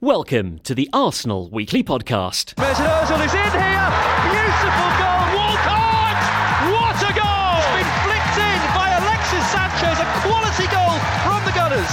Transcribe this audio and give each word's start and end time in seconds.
Welcome 0.00 0.60
to 0.60 0.76
the 0.76 0.88
Arsenal 0.92 1.50
Weekly 1.50 1.82
Podcast. 1.82 2.54
Mesut 2.54 2.86
Ozil 2.86 3.26
is 3.26 3.34
in 3.34 3.50
here. 3.50 3.88
Beautiful 4.30 4.90
goal. 4.94 5.26
Walcott. 5.34 6.22
What 6.70 7.02
a 7.02 7.12
goal! 7.18 7.58
It's 7.58 7.74
been 7.74 7.90
flicked 8.06 8.38
in 8.38 8.60
by 8.78 8.94
Alexis 8.94 9.44
Sanchez. 9.50 9.98
A 9.98 10.06
quality 10.22 10.68
goal 10.70 10.94
from 11.26 11.44
the 11.44 11.50
Gunners. 11.50 11.90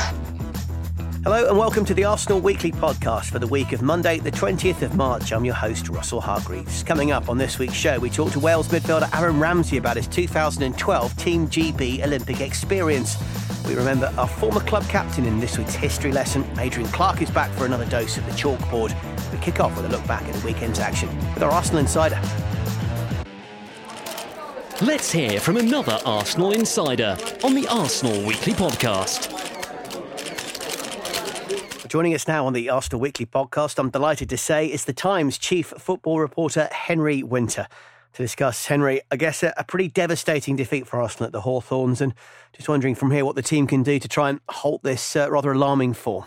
Hello 1.23 1.50
and 1.50 1.58
welcome 1.58 1.84
to 1.84 1.95
the 1.95 2.03
Arsenal 2.03 2.39
Weekly 2.39 2.72
Podcast 2.72 3.31
for 3.31 3.39
the 3.39 3.47
week 3.47 3.72
of 3.72 3.81
Monday, 3.81 4.19
the 4.19 4.30
20th 4.30 4.84
of 4.84 4.95
March. 4.95 5.34
I'm 5.34 5.44
your 5.44 5.56
host, 5.56 5.90
Russell 5.90 6.22
Hargreaves. 6.22 6.84
Coming 6.84 7.09
up 7.12 7.28
on 7.28 7.40
this 7.40 7.58
week's 7.58 7.73
show, 7.73 7.97
we 7.97 8.12
talk 8.12 8.31
to 8.34 8.40
Wales 8.40 8.67
midfielder 8.67 9.09
Aaron 9.19 9.40
Ramsey 9.40 9.78
about 9.78 9.97
his 9.97 10.08
2012 10.08 11.17
Team 11.17 11.47
GB 11.47 12.03
Olympic 12.03 12.40
experience. 12.42 13.17
We 13.67 13.75
remember 13.75 14.13
our 14.17 14.27
former 14.27 14.59
club 14.59 14.88
captain 14.88 15.25
in 15.25 15.39
this 15.39 15.58
week's 15.58 15.73
history 15.73 16.11
lesson. 16.11 16.45
Adrian 16.59 16.89
Clarke 16.91 17.21
is 17.23 17.31
back 17.31 17.49
for 17.52 17.66
another 17.66 17.85
dose 17.85 18.17
of 18.17 18.25
the 18.25 18.31
chalkboard. 18.33 18.94
We 19.31 19.39
kick 19.39 19.59
off 19.59 19.75
with 19.75 19.85
a 19.85 19.89
look 19.89 20.05
back 20.05 20.23
at 20.23 20.35
the 20.35 20.45
weekend's 20.45 20.80
action 20.80 21.09
with 21.33 21.41
our 21.41 21.52
Arsenal 21.52 21.80
insider. 21.80 22.22
Let's 24.81 25.11
hear 25.11 25.39
from 25.39 25.57
another 25.57 25.99
Arsenal 26.05 26.52
insider 26.52 27.17
on 27.44 27.55
the 27.55 27.67
Arsenal 27.69 28.25
Weekly 28.25 28.53
Podcast. 28.53 29.31
Joining 31.88 32.13
us 32.13 32.27
now 32.27 32.45
on 32.45 32.53
the 32.53 32.69
Arsenal 32.69 33.00
Weekly 33.00 33.25
podcast, 33.25 33.79
I'm 33.79 33.89
delighted 33.89 34.29
to 34.29 34.38
say, 34.38 34.67
is 34.67 34.85
the 34.85 34.91
Times 34.94 35.38
chief 35.38 35.67
football 35.77 36.19
reporter 36.19 36.67
Henry 36.72 37.23
Winter. 37.23 37.67
To 38.16 38.23
discuss, 38.23 38.67
Henry, 38.67 39.02
I 39.11 39.17
guess 39.17 39.44
a, 39.44 39.53
a 39.58 39.66
pretty 39.66 39.89
devastating 39.89 40.55
defeat 40.55 40.88
for 40.88 41.02
Arsenal 41.02 41.25
at 41.25 41.33
the 41.33 41.41
Hawthorns, 41.41 41.99
and 41.99 42.13
just 42.53 42.69
wondering 42.69 42.95
from 42.95 43.11
here 43.11 43.25
what 43.25 43.35
the 43.35 43.41
team 43.41 43.67
can 43.67 43.83
do 43.83 43.99
to 43.99 44.07
try 44.07 44.30
and 44.30 44.39
halt 44.47 44.83
this 44.83 45.17
uh, 45.17 45.30
rather 45.30 45.52
alarming 45.52 45.95
form. 45.95 46.23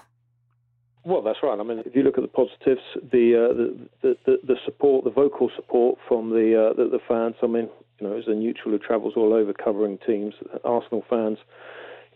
Well, 1.04 1.22
that's 1.22 1.38
right. 1.42 1.58
I 1.58 1.62
mean, 1.62 1.78
if 1.78 1.96
you 1.96 2.02
look 2.02 2.18
at 2.18 2.20
the 2.20 2.28
positives, 2.28 2.82
the 3.10 3.34
uh, 3.34 3.54
the, 4.02 4.16
the, 4.26 4.38
the 4.46 4.56
support, 4.66 5.04
the 5.04 5.10
vocal 5.10 5.50
support 5.56 5.98
from 6.06 6.28
the, 6.28 6.68
uh, 6.68 6.74
the, 6.74 6.90
the 6.90 7.00
fans. 7.08 7.36
I 7.42 7.46
mean, 7.46 7.70
you 7.98 8.06
know, 8.06 8.18
as 8.18 8.24
a 8.26 8.34
neutral 8.34 8.72
who 8.72 8.78
travels 8.78 9.14
all 9.16 9.32
over 9.32 9.54
covering 9.54 9.98
teams, 10.06 10.34
Arsenal 10.64 11.04
fans 11.08 11.38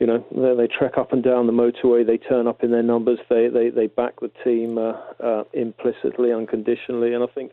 you 0.02 0.06
know, 0.06 0.24
they, 0.32 0.66
they 0.66 0.66
trek 0.66 0.98
up 0.98 1.12
and 1.12 1.22
down 1.22 1.46
the 1.46 1.52
motorway. 1.52 2.04
They 2.04 2.18
turn 2.18 2.48
up 2.48 2.64
in 2.64 2.72
their 2.72 2.82
numbers. 2.82 3.20
They 3.30 3.48
they, 3.48 3.70
they 3.70 3.86
back 3.86 4.18
the 4.20 4.32
team 4.42 4.76
uh, 4.76 4.94
uh, 5.22 5.44
implicitly, 5.52 6.32
unconditionally, 6.32 7.14
and 7.14 7.22
I 7.22 7.28
think 7.28 7.52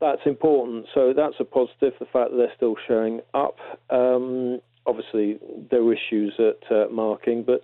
that's 0.00 0.22
important. 0.24 0.86
So 0.94 1.12
that's 1.14 1.34
a 1.38 1.44
positive. 1.44 1.94
The 1.98 2.06
fact 2.06 2.30
that 2.30 2.36
they're 2.36 2.52
still 2.56 2.76
showing 2.88 3.20
up. 3.34 3.56
Um, 3.90 4.60
obviously, 4.86 5.38
there 5.70 5.82
were 5.82 5.94
issues 5.94 6.34
at 6.38 6.74
uh, 6.74 6.88
marking, 6.90 7.42
but 7.42 7.62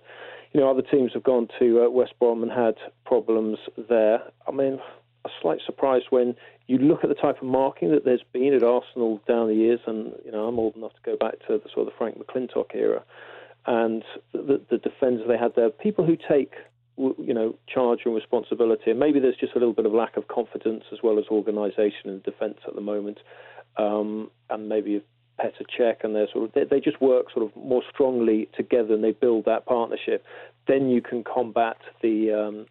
you 0.53 0.59
know, 0.59 0.69
other 0.69 0.81
teams 0.81 1.11
have 1.13 1.23
gone 1.23 1.47
to 1.59 1.83
uh, 1.83 1.89
West 1.89 2.13
Brom 2.19 2.43
and 2.43 2.51
had 2.51 2.75
problems 3.05 3.57
there. 3.89 4.21
I 4.47 4.51
mean, 4.51 4.79
a 5.25 5.29
slight 5.41 5.59
surprise 5.65 6.03
when 6.09 6.35
you 6.67 6.77
look 6.77 7.03
at 7.03 7.09
the 7.09 7.15
type 7.15 7.37
of 7.41 7.47
marking 7.47 7.91
that 7.91 8.05
there's 8.05 8.23
been 8.33 8.53
at 8.53 8.63
Arsenal 8.63 9.21
down 9.27 9.47
the 9.47 9.55
years, 9.55 9.79
and 9.87 10.13
you 10.25 10.31
know, 10.31 10.47
I'm 10.47 10.59
old 10.59 10.75
enough 10.75 10.93
to 10.93 11.01
go 11.03 11.17
back 11.17 11.39
to 11.47 11.57
the 11.57 11.69
sort 11.73 11.87
of 11.87 11.93
the 11.93 11.97
Frank 11.97 12.17
McLintock 12.17 12.75
era 12.75 13.03
and 13.65 14.03
the, 14.31 14.61
the 14.69 14.77
defence 14.77 15.21
they 15.27 15.37
had 15.37 15.53
there. 15.55 15.69
People 15.69 16.05
who 16.05 16.15
take 16.15 16.53
you 16.97 17.33
know 17.33 17.55
charge 17.67 18.01
and 18.05 18.15
responsibility, 18.15 18.91
and 18.91 18.99
maybe 18.99 19.19
there's 19.19 19.37
just 19.37 19.53
a 19.53 19.59
little 19.59 19.73
bit 19.73 19.85
of 19.85 19.93
lack 19.93 20.17
of 20.17 20.27
confidence 20.27 20.83
as 20.91 20.99
well 21.03 21.19
as 21.19 21.25
organisation 21.29 22.09
in 22.09 22.21
defence 22.21 22.57
at 22.67 22.75
the 22.75 22.81
moment, 22.81 23.19
um, 23.77 24.29
and 24.49 24.67
maybe 24.67 25.01
Petr 25.39 25.65
Cech 25.77 26.03
and 26.03 26.15
they're 26.15 26.27
sort 26.31 26.45
of 26.45 26.53
they, 26.53 26.63
they, 26.63 26.79
just 26.79 26.99
work 27.01 27.31
sort 27.31 27.45
of 27.45 27.55
more 27.55 27.83
strongly 27.93 28.49
together 28.55 28.93
and 28.93 29.03
they 29.03 29.11
build 29.11 29.45
that 29.45 29.65
partnership. 29.65 30.25
Then 30.67 30.89
you 30.89 31.01
can 31.01 31.23
combat 31.23 31.77
the 32.01 32.31
um, 32.33 32.65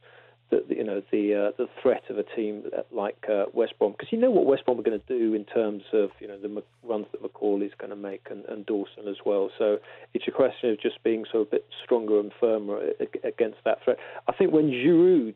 the, 0.51 0.65
you 0.69 0.84
know 0.84 1.03
the 1.11 1.34
uh, 1.34 1.51
the 1.57 1.69
threat 1.83 2.05
of 2.09 2.19
a 2.19 2.23
team 2.23 2.65
like 2.93 3.27
uh, 3.29 3.47
West 3.53 3.75
Brom 3.79 3.93
because 3.93 4.12
you 4.12 4.19
know 4.19 4.31
what 4.31 4.47
West 4.47 4.65
Brom 4.65 4.79
are 4.79 4.83
going 4.83 5.01
to 5.01 5.19
do 5.19 5.34
in 5.34 5.45
terms 5.45 5.83
of 5.93 6.11
you 6.21 6.29
know 6.29 6.39
the 6.39 6.62
runs 6.84 7.07
that 7.12 7.23
McAuley 7.23 7.67
is 7.67 7.73
going 7.79 7.91
to 7.91 7.97
make 7.97 8.27
and, 8.31 8.45
and, 8.47 8.65
Dawson 8.67 9.09
as 9.09 9.17
well. 9.25 9.51
So 9.59 9.79
it's 10.15 10.27
a 10.29 10.31
question 10.31 10.71
of 10.71 10.81
just 10.81 11.03
being 11.03 11.25
so 11.31 11.41
a 11.41 11.45
bit 11.45 11.67
stronger 11.85 12.21
and 12.21 12.33
firmer 12.39 12.81
against 13.25 13.59
that 13.65 13.83
threat. 13.85 13.99
I 14.29 14.33
think 14.33 14.53
when 14.53 14.71
Giroud 14.71 15.35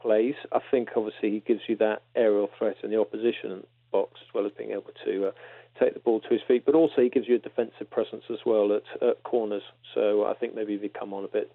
plays, 0.00 0.34
I 0.52 0.60
think 0.70 0.90
obviously 0.96 1.30
he 1.30 1.40
gives 1.40 1.62
you 1.68 1.76
that 1.76 2.02
aerial 2.14 2.48
threat 2.58 2.76
in 2.82 2.90
the 2.90 3.00
opposition 3.00 3.64
box 3.90 4.20
as 4.22 4.34
well 4.34 4.46
as 4.46 4.52
being 4.56 4.70
able 4.70 4.92
to. 5.04 5.28
Uh, 5.28 5.32
take 5.78 5.94
the 5.94 6.00
ball 6.00 6.20
to 6.20 6.28
his 6.28 6.40
feet, 6.46 6.64
but 6.64 6.74
also 6.74 7.00
he 7.02 7.08
gives 7.08 7.28
you 7.28 7.36
a 7.36 7.38
defensive 7.38 7.90
presence 7.90 8.24
as 8.30 8.38
well 8.44 8.72
at, 8.72 9.08
at 9.08 9.22
corners. 9.22 9.62
So 9.94 10.24
I 10.24 10.34
think 10.34 10.54
maybe 10.54 10.74
if 10.74 10.82
he 10.82 10.88
come 10.88 11.12
on 11.14 11.24
a 11.24 11.28
bit 11.28 11.52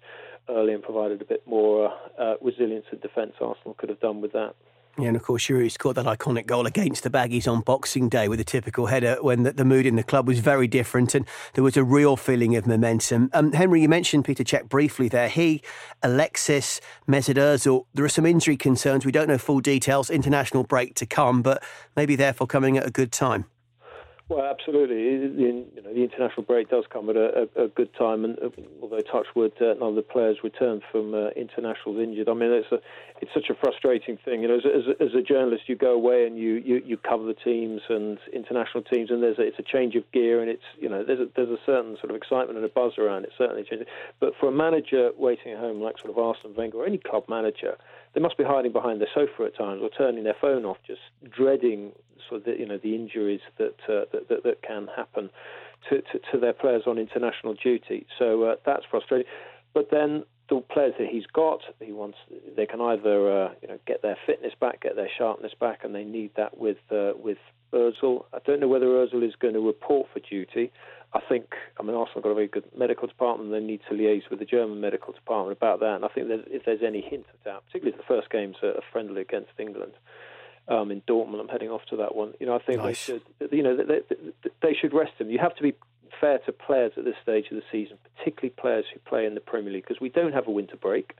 early 0.48 0.74
and 0.74 0.82
provided 0.82 1.20
a 1.22 1.24
bit 1.24 1.46
more 1.46 1.92
uh, 2.18 2.34
resilience 2.40 2.86
in 2.92 2.98
defence, 2.98 3.34
Arsenal 3.40 3.74
could 3.74 3.88
have 3.88 4.00
done 4.00 4.20
with 4.20 4.32
that. 4.32 4.54
Yeah, 4.98 5.08
and 5.08 5.16
of 5.16 5.22
course, 5.22 5.46
Giroud 5.46 5.70
scored 5.70 5.94
that 5.94 6.06
iconic 6.06 6.46
goal 6.46 6.66
against 6.66 7.04
the 7.04 7.10
Baggies 7.10 7.46
on 7.46 7.60
Boxing 7.60 8.08
Day 8.08 8.26
with 8.26 8.40
a 8.40 8.44
typical 8.44 8.86
header 8.86 9.16
when 9.20 9.44
the, 9.44 9.52
the, 9.52 9.64
mood 9.64 9.86
in 9.86 9.94
the 9.94 10.02
club 10.02 10.26
was 10.26 10.40
very 10.40 10.66
different 10.66 11.14
and 11.14 11.24
there 11.54 11.62
was 11.62 11.76
a 11.76 11.84
real 11.84 12.16
feeling 12.16 12.56
of 12.56 12.66
momentum. 12.66 13.30
Um, 13.32 13.52
Henry, 13.52 13.80
you 13.80 13.88
mentioned 13.88 14.24
Peter 14.24 14.42
Cech 14.42 14.68
briefly 14.68 15.08
there. 15.08 15.28
He, 15.28 15.62
Alexis, 16.02 16.80
Mesut 17.06 17.36
Ozil, 17.36 17.84
there 17.94 18.04
are 18.04 18.08
some 18.08 18.26
injury 18.26 18.56
concerns. 18.56 19.06
We 19.06 19.12
don't 19.12 19.28
know 19.28 19.38
full 19.38 19.60
details, 19.60 20.10
international 20.10 20.64
break 20.64 20.96
to 20.96 21.06
come, 21.06 21.42
but 21.42 21.62
maybe 21.94 22.16
therefore 22.16 22.48
coming 22.48 22.76
at 22.76 22.84
a 22.84 22.90
good 22.90 23.12
time. 23.12 23.44
Well, 24.28 24.44
absolutely. 24.44 25.26
The, 25.26 25.42
you 25.42 25.82
know, 25.82 25.94
the 25.94 26.02
international 26.04 26.42
break 26.42 26.68
does 26.68 26.84
come 26.92 27.08
at 27.08 27.16
a, 27.16 27.48
a, 27.56 27.64
a 27.64 27.68
good 27.68 27.88
time, 27.94 28.26
and 28.26 28.38
uh, 28.38 28.50
although 28.82 29.00
Touchwood, 29.00 29.52
uh, 29.58 29.72
none 29.80 29.90
of 29.90 29.94
the 29.94 30.02
players 30.02 30.36
returned 30.44 30.82
from 30.92 31.14
uh, 31.14 31.28
internationals 31.30 31.98
injured. 31.98 32.28
I 32.28 32.34
mean, 32.34 32.52
it's 32.52 32.70
a, 32.70 32.78
it's 33.22 33.32
such 33.32 33.48
a 33.48 33.54
frustrating 33.54 34.18
thing. 34.22 34.42
You 34.42 34.48
know, 34.48 34.56
as, 34.56 34.66
as, 34.66 34.96
as, 35.00 35.14
a 35.14 35.22
journalist, 35.22 35.62
you 35.66 35.76
go 35.76 35.94
away 35.94 36.26
and 36.26 36.36
you, 36.36 36.56
you, 36.56 36.82
you 36.84 36.98
cover 36.98 37.24
the 37.24 37.32
teams 37.32 37.80
and 37.88 38.18
international 38.34 38.84
teams, 38.84 39.10
and 39.10 39.22
there's 39.22 39.38
a, 39.38 39.42
it's 39.42 39.58
a 39.58 39.62
change 39.62 39.94
of 39.94 40.04
gear, 40.12 40.42
and 40.42 40.50
it's 40.50 40.68
you 40.78 40.90
know, 40.90 41.02
there's 41.02 41.20
a, 41.20 41.28
there's 41.34 41.48
a 41.48 41.58
certain 41.64 41.96
sort 41.96 42.10
of 42.10 42.16
excitement 42.16 42.58
and 42.58 42.66
a 42.66 42.68
buzz 42.68 42.98
around 42.98 43.24
it. 43.24 43.30
Certainly, 43.38 43.64
changes. 43.64 43.88
But 44.20 44.34
for 44.38 44.50
a 44.50 44.52
manager 44.52 45.10
waiting 45.16 45.52
at 45.52 45.58
home, 45.58 45.80
like 45.80 45.96
sort 45.96 46.10
of 46.10 46.18
Arsene 46.18 46.54
Wenger 46.54 46.76
or 46.76 46.86
any 46.86 46.98
club 46.98 47.24
manager, 47.30 47.78
they 48.14 48.20
must 48.20 48.36
be 48.36 48.44
hiding 48.44 48.72
behind 48.72 49.00
their 49.00 49.08
sofa 49.14 49.44
at 49.44 49.56
times 49.56 49.80
or 49.82 49.88
turning 49.88 50.24
their 50.24 50.36
phone 50.38 50.66
off, 50.66 50.76
just 50.86 51.00
dreading 51.30 51.92
of 52.32 52.44
the, 52.44 52.58
you 52.58 52.66
know 52.66 52.78
the 52.78 52.94
injuries 52.94 53.40
that, 53.58 53.76
uh, 53.88 54.04
that, 54.12 54.28
that, 54.28 54.44
that 54.44 54.62
can 54.62 54.88
happen 54.94 55.30
to, 55.88 55.96
to, 56.02 56.18
to, 56.32 56.38
their 56.38 56.52
players 56.52 56.82
on 56.86 56.98
international 56.98 57.54
duty. 57.54 58.06
So 58.18 58.44
uh, 58.44 58.56
that's 58.66 58.84
frustrating. 58.90 59.26
But 59.74 59.88
then 59.90 60.24
the 60.48 60.60
players 60.60 60.94
that 60.98 61.08
he's 61.08 61.26
got, 61.26 61.60
he 61.80 61.92
wants 61.92 62.18
they 62.56 62.66
can 62.66 62.80
either 62.80 63.44
uh, 63.44 63.50
you 63.62 63.68
know 63.68 63.78
get 63.86 64.02
their 64.02 64.16
fitness 64.26 64.52
back, 64.60 64.82
get 64.82 64.96
their 64.96 65.10
sharpness 65.16 65.52
back, 65.58 65.80
and 65.84 65.94
they 65.94 66.04
need 66.04 66.30
that 66.36 66.58
with 66.58 66.78
uh, 66.90 67.12
with 67.16 67.38
Özil. 67.72 68.24
I 68.32 68.38
don't 68.46 68.60
know 68.60 68.68
whether 68.68 68.86
Özil 68.86 69.26
is 69.26 69.34
going 69.36 69.54
to 69.54 69.60
report 69.60 70.08
for 70.12 70.20
duty. 70.20 70.72
I 71.14 71.20
think, 71.26 71.54
I 71.80 71.82
mean, 71.82 71.96
Arsenal 71.96 72.20
got 72.20 72.30
a 72.30 72.34
very 72.34 72.48
good 72.48 72.64
medical 72.76 73.08
department. 73.08 73.50
They 73.50 73.60
need 73.60 73.80
to 73.88 73.94
liaise 73.94 74.28
with 74.28 74.40
the 74.40 74.44
German 74.44 74.78
medical 74.78 75.14
department 75.14 75.56
about 75.56 75.80
that. 75.80 75.96
And 75.96 76.04
I 76.04 76.08
think 76.08 76.28
that 76.28 76.44
if 76.48 76.66
there's 76.66 76.82
any 76.86 77.00
hint 77.00 77.24
of 77.32 77.40
that, 77.46 77.64
particularly 77.66 77.96
the 77.96 78.04
first 78.06 78.28
game's 78.28 78.56
a 78.62 78.80
friendly 78.92 79.22
against 79.22 79.52
England 79.58 79.92
um, 80.68 80.90
in 80.90 81.00
Dortmund, 81.02 81.40
I'm 81.40 81.48
heading 81.48 81.70
off 81.70 81.82
to 81.90 81.96
that 81.96 82.14
one. 82.14 82.34
You 82.40 82.46
know, 82.46 82.54
I 82.54 82.58
think 82.62 82.82
nice. 82.82 83.06
they 83.06 83.20
should, 83.40 83.52
you 83.52 83.62
know, 83.62 83.76
they, 83.76 83.84
they, 83.84 84.50
they 84.62 84.74
should 84.74 84.92
rest 84.92 85.12
him. 85.18 85.30
You 85.30 85.38
have 85.38 85.56
to 85.56 85.62
be 85.62 85.74
fair 86.20 86.38
to 86.38 86.52
players 86.52 86.92
at 86.96 87.04
this 87.04 87.14
stage 87.22 87.46
of 87.50 87.56
the 87.56 87.62
season, 87.70 87.98
particularly 88.16 88.54
players 88.58 88.84
who 88.92 89.00
play 89.00 89.26
in 89.26 89.34
the 89.34 89.40
Premier 89.40 89.72
League, 89.72 89.84
because 89.86 90.00
we 90.00 90.08
don't 90.08 90.32
have 90.32 90.46
a 90.46 90.50
winter 90.50 90.76
break. 90.76 91.14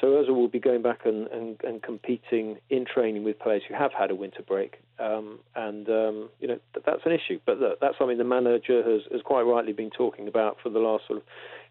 So 0.00 0.06
Ozil 0.06 0.36
will 0.36 0.48
be 0.48 0.60
going 0.60 0.82
back 0.82 1.00
and, 1.04 1.26
and, 1.28 1.60
and, 1.64 1.82
competing 1.82 2.58
in 2.70 2.84
training 2.84 3.24
with 3.24 3.38
players 3.40 3.62
who 3.68 3.74
have 3.74 3.92
had 3.92 4.12
a 4.12 4.14
winter 4.14 4.42
break, 4.46 4.80
um, 5.00 5.40
and 5.56 5.88
um, 5.88 6.28
you 6.38 6.46
know 6.46 6.60
that's 6.86 7.04
an 7.04 7.10
issue. 7.10 7.40
But 7.44 7.58
that's 7.80 7.98
something 7.98 8.16
the 8.16 8.22
manager 8.22 8.80
has, 8.88 9.02
has 9.10 9.22
quite 9.22 9.42
rightly 9.42 9.72
been 9.72 9.90
talking 9.90 10.28
about 10.28 10.58
for 10.62 10.70
the 10.70 10.78
last 10.78 11.08
sort 11.08 11.18
of 11.18 11.24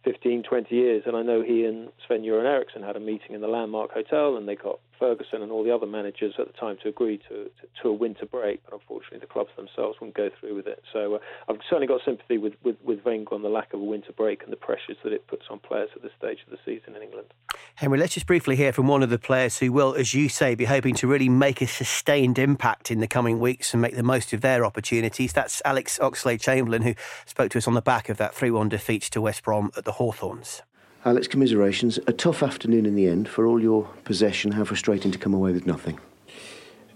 15, 0.04 0.44
20 0.44 0.76
years. 0.76 1.04
And 1.06 1.16
I 1.16 1.22
know 1.22 1.42
he 1.42 1.64
and 1.64 1.90
Sven 2.06 2.24
Göran 2.24 2.46
Eriksson 2.46 2.84
had 2.84 2.98
a 2.98 3.00
meeting 3.00 3.34
in 3.34 3.40
the 3.40 3.48
Landmark 3.48 3.94
Hotel, 3.94 4.36
and 4.36 4.46
they 4.46 4.56
got 4.56 4.80
Ferguson 5.00 5.42
and 5.42 5.52
all 5.52 5.64
the 5.64 5.74
other 5.74 5.86
managers 5.86 6.34
at 6.40 6.48
the 6.48 6.54
time 6.54 6.78
to 6.84 6.90
agree 6.90 7.18
to, 7.30 7.46
to, 7.46 7.84
to 7.84 7.90
a 7.90 7.94
winter 7.94 8.26
break. 8.26 8.62
But 8.66 8.74
unfortunately, 8.74 9.20
the 9.20 9.28
clubs 9.28 9.50
themselves 9.56 10.00
wouldn't 10.00 10.16
go 10.16 10.30
through 10.40 10.56
with 10.56 10.68
it. 10.68 10.84
So 10.92 11.16
uh, 11.16 11.20
I've 11.50 11.58
certainly 11.70 11.88
got 11.88 12.02
sympathy 12.06 12.38
with, 12.38 12.54
with, 12.64 12.78
with 12.84 13.04
Wenger 13.06 13.34
on 13.36 13.42
the 13.42 13.50
lack 13.50 13.74
of 13.74 13.80
a 13.80 13.84
winter 13.84 14.12
break 14.12 14.44
and 14.44 14.52
the 14.52 14.58
pressures 14.58 14.98
that 15.04 15.14
it 15.14 15.28
puts 15.28 15.46
on 15.50 15.60
players 15.60 15.90
at 15.96 16.02
this 16.02 16.12
stage 16.18 16.40
of 16.46 16.52
the 16.52 16.60
season 16.66 16.96
in 16.96 17.02
England. 17.02 17.28
Henry, 17.76 17.98
let's 18.00 18.14
just 18.14 18.26
briefly 18.26 18.56
hear 18.56 18.74
from 18.74 18.88
one 18.88 19.04
of 19.04 19.10
the 19.10 19.20
players 19.20 19.60
who 19.60 19.72
will, 19.72 19.94
as 19.94 20.14
you 20.14 20.30
say, 20.30 20.56
be 20.56 20.66
hoping 20.66 20.96
to 20.96 21.08
really 21.08 21.30
make 21.30 21.62
a 21.62 21.68
sustained 21.68 22.40
impact 22.40 22.92
in 22.92 23.00
the 23.00 23.08
coming 23.08 23.40
weeks 23.40 23.74
and 23.74 23.82
make 23.82 23.96
the 23.96 24.04
most 24.04 24.34
of 24.34 24.42
their 24.42 24.66
opportunities. 24.66 25.34
That's 25.34 25.62
Alex 25.64 26.00
Oxlade 26.00 26.42
Chamberlain, 26.42 26.82
who 26.82 26.96
spoke 27.26 27.52
to 27.52 27.58
us 27.58 27.68
on 27.68 27.74
the 27.74 27.82
back 27.82 28.10
of 28.10 28.18
that 28.18 28.34
3 28.34 28.52
1 28.52 28.70
defeat 28.70 29.04
to 29.04 29.22
West 29.22 29.44
Brom 29.44 29.72
at 29.78 29.86
the 29.86 29.94
Hawthorns. 29.94 30.62
Alex, 31.08 31.26
commiserations. 31.26 31.98
A 32.06 32.12
tough 32.12 32.44
afternoon 32.44 32.86
in 32.86 32.94
the 32.94 33.08
end 33.08 33.30
for 33.30 33.48
all 33.48 33.62
your 33.62 33.86
possession. 34.04 34.52
How 34.52 34.66
frustrating 34.66 35.10
to 35.14 35.18
come 35.18 35.34
away 35.34 35.54
with 35.54 35.66
nothing. 35.66 36.02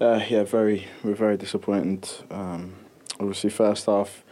Uh, 0.02 0.20
yeah, 0.28 0.44
very. 0.44 0.86
We're 1.02 1.16
very 1.16 1.38
disappointed. 1.38 2.10
Um, 2.30 2.74
obviously, 3.22 3.52
first 3.52 3.86
half, 3.86 4.26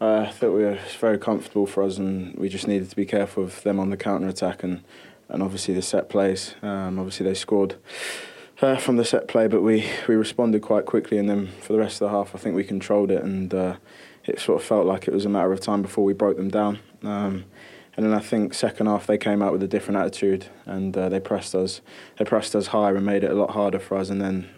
uh, 0.00 0.26
I 0.28 0.30
thought 0.30 0.52
we 0.52 0.62
were 0.62 0.78
very 1.00 1.18
comfortable 1.18 1.66
for 1.66 1.82
us, 1.82 1.98
and 1.98 2.36
we 2.36 2.48
just 2.48 2.68
needed 2.68 2.88
to 2.90 2.94
be 2.94 3.04
careful 3.04 3.42
of 3.42 3.60
them 3.64 3.80
on 3.80 3.90
the 3.90 3.96
counter 3.96 4.28
attack 4.28 4.62
and 4.62 4.84
and 5.28 5.42
obviously 5.42 5.74
the 5.74 5.82
set 5.82 6.08
plays. 6.08 6.54
Um, 6.62 7.00
obviously, 7.00 7.26
they 7.26 7.34
scored. 7.34 7.74
Uh, 8.62 8.76
from 8.76 8.96
the 8.96 9.04
set 9.04 9.26
play, 9.26 9.48
but 9.48 9.62
we, 9.62 9.84
we 10.06 10.14
responded 10.14 10.62
quite 10.62 10.86
quickly, 10.86 11.18
and 11.18 11.28
then 11.28 11.48
for 11.60 11.72
the 11.72 11.78
rest 11.78 12.00
of 12.00 12.08
the 12.08 12.16
half, 12.16 12.36
I 12.36 12.38
think 12.38 12.54
we 12.54 12.62
controlled 12.62 13.10
it, 13.10 13.20
and 13.20 13.52
uh, 13.52 13.76
it 14.26 14.38
sort 14.38 14.60
of 14.60 14.66
felt 14.66 14.86
like 14.86 15.08
it 15.08 15.12
was 15.12 15.24
a 15.24 15.28
matter 15.28 15.52
of 15.52 15.58
time 15.58 15.82
before 15.82 16.04
we 16.04 16.12
broke 16.12 16.36
them 16.36 16.50
down. 16.50 16.78
Um, 17.02 17.46
and 17.96 18.04
then 18.04 18.12
I 18.12 18.18
think 18.18 18.54
second 18.54 18.86
half 18.86 19.06
they 19.06 19.18
came 19.18 19.42
out 19.42 19.52
with 19.52 19.62
a 19.62 19.68
different 19.68 19.98
attitude 19.98 20.46
and 20.66 20.96
uh, 20.96 21.08
they 21.08 21.20
pressed 21.20 21.54
us. 21.54 21.80
They 22.18 22.24
pressed 22.24 22.56
us 22.56 22.68
higher 22.68 22.96
and 22.96 23.06
made 23.06 23.22
it 23.22 23.30
a 23.30 23.34
lot 23.34 23.50
harder 23.50 23.78
for 23.78 23.96
us. 23.96 24.10
And 24.10 24.20
then 24.20 24.48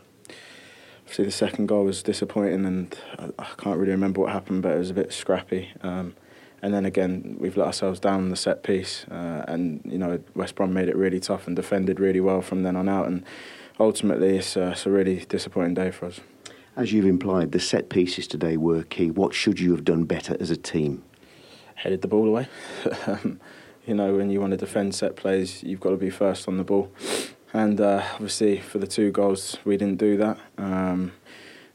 obviously 1.01 1.27
the 1.27 1.31
second 1.31 1.67
goal 1.67 1.85
was 1.85 2.03
disappointing 2.03 2.65
and 2.65 2.99
I, 3.19 3.29
I 3.39 3.47
can't 3.59 3.79
really 3.79 3.93
remember 3.93 4.23
what 4.23 4.33
happened, 4.33 4.63
but 4.63 4.73
it 4.73 4.79
was 4.79 4.91
a 4.91 4.95
bit 4.95 5.13
scrappy. 5.13 5.71
Um, 5.83 6.15
and 6.63 6.73
then 6.73 6.87
again 6.87 7.37
we've 7.39 7.59
let 7.59 7.67
ourselves 7.67 8.01
down 8.01 8.21
in 8.21 8.31
the 8.31 8.37
set 8.37 8.63
piece. 8.63 9.05
Uh, 9.11 9.45
and 9.47 9.83
you 9.85 9.99
know 9.99 10.19
West 10.35 10.55
Brom 10.55 10.73
made 10.73 10.89
it 10.89 10.97
really 10.97 11.21
tough 11.21 11.47
and 11.47 11.55
defended 11.55 12.01
really 12.01 12.21
well 12.21 12.41
from 12.41 12.63
then 12.63 12.75
on 12.75 12.89
out. 12.89 13.07
And 13.07 13.23
ultimately 13.79 14.39
it's, 14.39 14.57
uh, 14.57 14.71
it's 14.73 14.87
a 14.87 14.91
really 14.91 15.27
disappointing 15.27 15.75
day 15.75 15.91
for 15.91 16.07
us. 16.07 16.21
As 16.75 16.93
you've 16.93 17.07
implied, 17.07 17.53
the 17.53 17.61
set 17.61 17.91
pieces 17.91 18.27
today 18.27 18.57
were 18.57 18.83
key. 18.83 19.11
What 19.11 19.35
should 19.35 19.61
you 19.61 19.73
have 19.73 19.85
done 19.85 20.05
better 20.05 20.37
as 20.41 20.51
a 20.51 20.57
team? 20.57 21.03
Headed 21.77 22.03
the 22.03 22.09
ball 22.09 22.27
away. 22.27 22.49
Um, 23.07 23.41
you 23.87 23.95
know, 23.95 24.17
when 24.17 24.31
you 24.31 24.41
want 24.41 24.51
to 24.51 24.57
defend 24.57 24.97
set 24.97 25.15
plays, 25.15 25.63
you've 25.63 25.79
got 25.79 25.91
to 25.91 25.97
be 25.97 26.11
first 26.11 26.49
on 26.49 26.57
the 26.57 26.65
ball. 26.65 26.91
And 27.53 27.81
uh, 27.81 28.03
obviously, 28.15 28.59
for 28.59 28.79
the 28.79 28.87
two 28.87 29.13
goals, 29.13 29.59
we 29.65 29.77
didn't 29.77 29.99
do 29.99 30.17
that. 30.17 30.39
Um, 30.59 31.13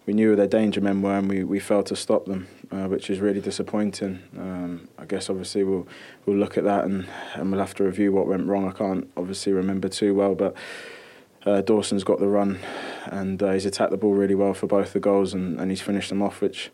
we 0.06 0.14
knew 0.14 0.28
where 0.28 0.36
their 0.36 0.48
danger 0.48 0.82
men 0.82 1.02
were, 1.02 1.18
and 1.18 1.30
we, 1.30 1.44
we 1.44 1.60
failed 1.60 1.86
to 1.88 1.96
stop 1.96 2.26
them, 2.26 2.48
uh, 2.70 2.88
which 2.88 3.10
is 3.10 3.20
really 3.20 3.40
disappointing. 3.40 4.22
Um, 4.38 4.90
I 4.98 5.06
guess 5.06 5.30
obviously 5.30 5.64
we'll 5.64 5.88
we'll 6.26 6.38
look 6.38 6.58
at 6.58 6.66
that 6.66 6.86
and, 6.86 7.08
and 7.36 7.52
we'll 7.52 7.62
have 7.62 7.76
to 7.76 7.84
review 7.84 8.12
what 8.12 8.28
went 8.28 8.46
wrong. 8.46 8.68
I 8.68 8.72
can't 8.72 9.10
obviously 9.16 9.54
remember 9.54 9.88
too 9.88 10.14
well, 10.14 10.36
but 10.36 10.56
uh, 11.46 11.62
Dawson's 11.62 12.04
got 12.04 12.20
the 12.20 12.28
run, 12.28 12.60
and 13.06 13.42
uh, 13.42 13.54
he's 13.54 13.66
attacked 13.66 13.92
the 13.92 13.98
ball 13.98 14.14
really 14.14 14.36
well 14.36 14.54
for 14.54 14.68
both 14.68 14.94
the 14.94 15.00
goals, 15.00 15.34
and, 15.34 15.60
and 15.60 15.72
he's 15.72 15.82
finished 15.82 16.10
them 16.10 16.22
off, 16.22 16.42
which 16.42 16.72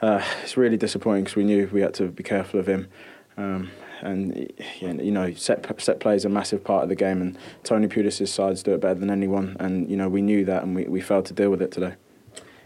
uh, 0.00 0.24
it's 0.42 0.56
really 0.56 0.76
disappointing 0.76 1.24
because 1.24 1.36
we 1.36 1.44
knew 1.44 1.68
we 1.72 1.80
had 1.80 1.94
to 1.94 2.08
be 2.08 2.22
careful 2.22 2.60
of 2.60 2.68
him. 2.68 2.88
Um, 3.36 3.70
and 4.00 4.52
you 4.80 5.10
know, 5.10 5.32
set 5.34 5.80
set 5.80 6.00
play 6.00 6.14
is 6.14 6.24
a 6.24 6.28
massive 6.28 6.62
part 6.62 6.84
of 6.84 6.88
the 6.88 6.94
game, 6.94 7.20
and 7.20 7.38
Tony 7.64 7.88
Pulis' 7.88 8.28
sides 8.28 8.62
do 8.62 8.74
it 8.74 8.80
better 8.80 8.94
than 8.94 9.10
anyone. 9.10 9.56
And 9.58 9.90
you 9.90 9.96
know, 9.96 10.08
we 10.08 10.22
knew 10.22 10.44
that, 10.44 10.62
and 10.62 10.74
we, 10.74 10.84
we 10.84 11.00
failed 11.00 11.26
to 11.26 11.34
deal 11.34 11.50
with 11.50 11.62
it 11.62 11.72
today. 11.72 11.94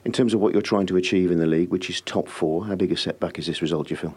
In 0.05 0.13
terms 0.13 0.35
of 0.35 0.41
what 0.41 0.53
you're 0.53 0.63
trying 0.63 0.87
to 0.89 0.97
achieve 0.97 1.31
in 1.31 1.39
the 1.39 1.47
league, 1.47 1.71
which 1.71 1.89
is 1.89 2.01
top 2.01 2.29
four, 2.29 2.67
how 2.67 2.75
big 2.75 2.93
a 2.93 2.97
setback 2.97 3.39
is 3.39 3.47
this 3.47 3.63
result? 3.63 3.89
Do 3.89 3.93
you 3.93 3.97
feel? 3.97 4.15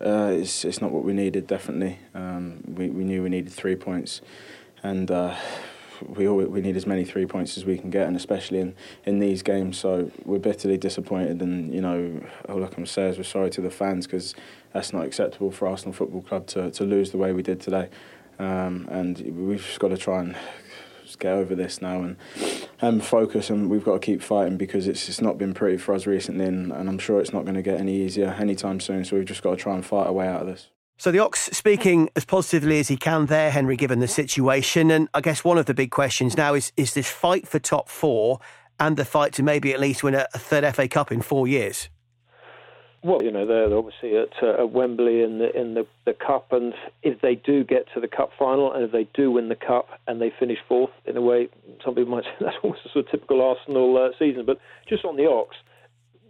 Uh, 0.00 0.30
it's 0.32 0.64
it's 0.64 0.80
not 0.80 0.90
what 0.90 1.04
we 1.04 1.12
needed. 1.12 1.46
Definitely, 1.46 1.98
um, 2.14 2.62
we 2.66 2.88
we 2.88 3.04
knew 3.04 3.22
we 3.22 3.28
needed 3.28 3.52
three 3.52 3.76
points, 3.76 4.20
and. 4.82 5.10
Uh, 5.10 5.34
we 6.06 6.28
all, 6.28 6.36
we 6.36 6.60
need 6.60 6.76
as 6.76 6.86
many 6.86 7.04
three 7.04 7.26
points 7.26 7.56
as 7.56 7.64
we 7.64 7.78
can 7.78 7.90
get, 7.90 8.06
and 8.06 8.16
especially 8.16 8.58
in, 8.58 8.74
in 9.04 9.18
these 9.18 9.42
games. 9.42 9.78
So 9.78 10.10
we're 10.24 10.38
bitterly 10.38 10.76
disappointed, 10.76 11.40
and 11.42 11.72
you 11.72 11.80
know 11.80 12.20
all 12.48 12.64
I 12.64 12.68
can 12.68 12.86
say 12.86 13.08
is 13.08 13.16
we're 13.16 13.24
sorry 13.24 13.50
to 13.50 13.60
the 13.60 13.70
fans 13.70 14.06
because 14.06 14.34
that's 14.72 14.92
not 14.92 15.04
acceptable 15.04 15.50
for 15.50 15.68
Arsenal 15.68 15.92
Football 15.92 16.22
Club 16.22 16.46
to, 16.48 16.70
to 16.70 16.84
lose 16.84 17.10
the 17.10 17.18
way 17.18 17.32
we 17.32 17.42
did 17.42 17.60
today. 17.60 17.88
Um, 18.38 18.86
and 18.90 19.18
we've 19.36 19.64
just 19.64 19.80
got 19.80 19.88
to 19.88 19.96
try 19.96 20.20
and 20.20 20.36
get 21.18 21.32
over 21.32 21.54
this 21.54 21.80
now 21.80 22.02
and 22.02 22.16
and 22.80 23.04
focus, 23.04 23.50
and 23.50 23.68
we've 23.68 23.84
got 23.84 23.94
to 23.94 23.98
keep 23.98 24.22
fighting 24.22 24.56
because 24.56 24.86
it's 24.86 25.08
it's 25.08 25.20
not 25.20 25.38
been 25.38 25.54
pretty 25.54 25.76
for 25.78 25.94
us 25.94 26.06
recently, 26.06 26.44
and, 26.44 26.72
and 26.72 26.88
I'm 26.88 26.98
sure 26.98 27.20
it's 27.20 27.32
not 27.32 27.44
going 27.44 27.56
to 27.56 27.62
get 27.62 27.80
any 27.80 27.96
easier 27.96 28.28
anytime 28.38 28.80
soon. 28.80 29.04
So 29.04 29.16
we've 29.16 29.24
just 29.24 29.42
got 29.42 29.50
to 29.50 29.56
try 29.56 29.74
and 29.74 29.84
fight 29.84 30.06
our 30.06 30.12
way 30.12 30.28
out 30.28 30.42
of 30.42 30.46
this. 30.46 30.68
So 31.00 31.12
the 31.12 31.20
Ox 31.20 31.42
speaking 31.52 32.10
as 32.16 32.24
positively 32.24 32.80
as 32.80 32.88
he 32.88 32.96
can 32.96 33.26
there, 33.26 33.52
Henry, 33.52 33.76
given 33.76 34.00
the 34.00 34.08
situation. 34.08 34.90
And 34.90 35.08
I 35.14 35.20
guess 35.20 35.44
one 35.44 35.56
of 35.56 35.66
the 35.66 35.74
big 35.74 35.92
questions 35.92 36.36
now 36.36 36.54
is 36.54 36.72
is 36.76 36.94
this 36.94 37.08
fight 37.08 37.46
for 37.46 37.60
top 37.60 37.88
four 37.88 38.40
and 38.80 38.96
the 38.96 39.04
fight 39.04 39.32
to 39.34 39.44
maybe 39.44 39.72
at 39.72 39.78
least 39.78 40.02
win 40.02 40.16
a, 40.16 40.26
a 40.34 40.38
third 40.40 40.74
FA 40.74 40.88
Cup 40.88 41.12
in 41.12 41.22
four 41.22 41.46
years? 41.46 41.88
Well, 43.04 43.22
you 43.22 43.30
know, 43.30 43.46
they're 43.46 43.72
obviously 43.78 44.16
at, 44.16 44.30
uh, 44.42 44.64
at 44.64 44.72
Wembley 44.72 45.22
in 45.22 45.38
the 45.38 45.56
in 45.56 45.74
the, 45.74 45.86
the 46.04 46.14
cup, 46.14 46.52
and 46.52 46.74
if 47.04 47.20
they 47.20 47.36
do 47.36 47.62
get 47.62 47.86
to 47.94 48.00
the 48.00 48.08
cup 48.08 48.30
final, 48.36 48.72
and 48.72 48.82
if 48.82 48.90
they 48.90 49.08
do 49.14 49.30
win 49.30 49.48
the 49.48 49.54
cup 49.54 49.86
and 50.08 50.20
they 50.20 50.32
finish 50.36 50.58
fourth, 50.66 50.90
in 51.06 51.16
a 51.16 51.22
way, 51.22 51.48
some 51.84 51.94
people 51.94 52.10
might 52.10 52.24
say 52.24 52.30
that's 52.40 52.56
almost 52.64 52.80
a 52.84 52.88
sort 52.88 53.04
of 53.04 53.10
typical 53.12 53.40
Arsenal 53.40 53.96
uh, 53.96 54.18
season. 54.18 54.44
But 54.44 54.58
just 54.88 55.04
on 55.04 55.16
the 55.16 55.26
Ox, 55.26 55.54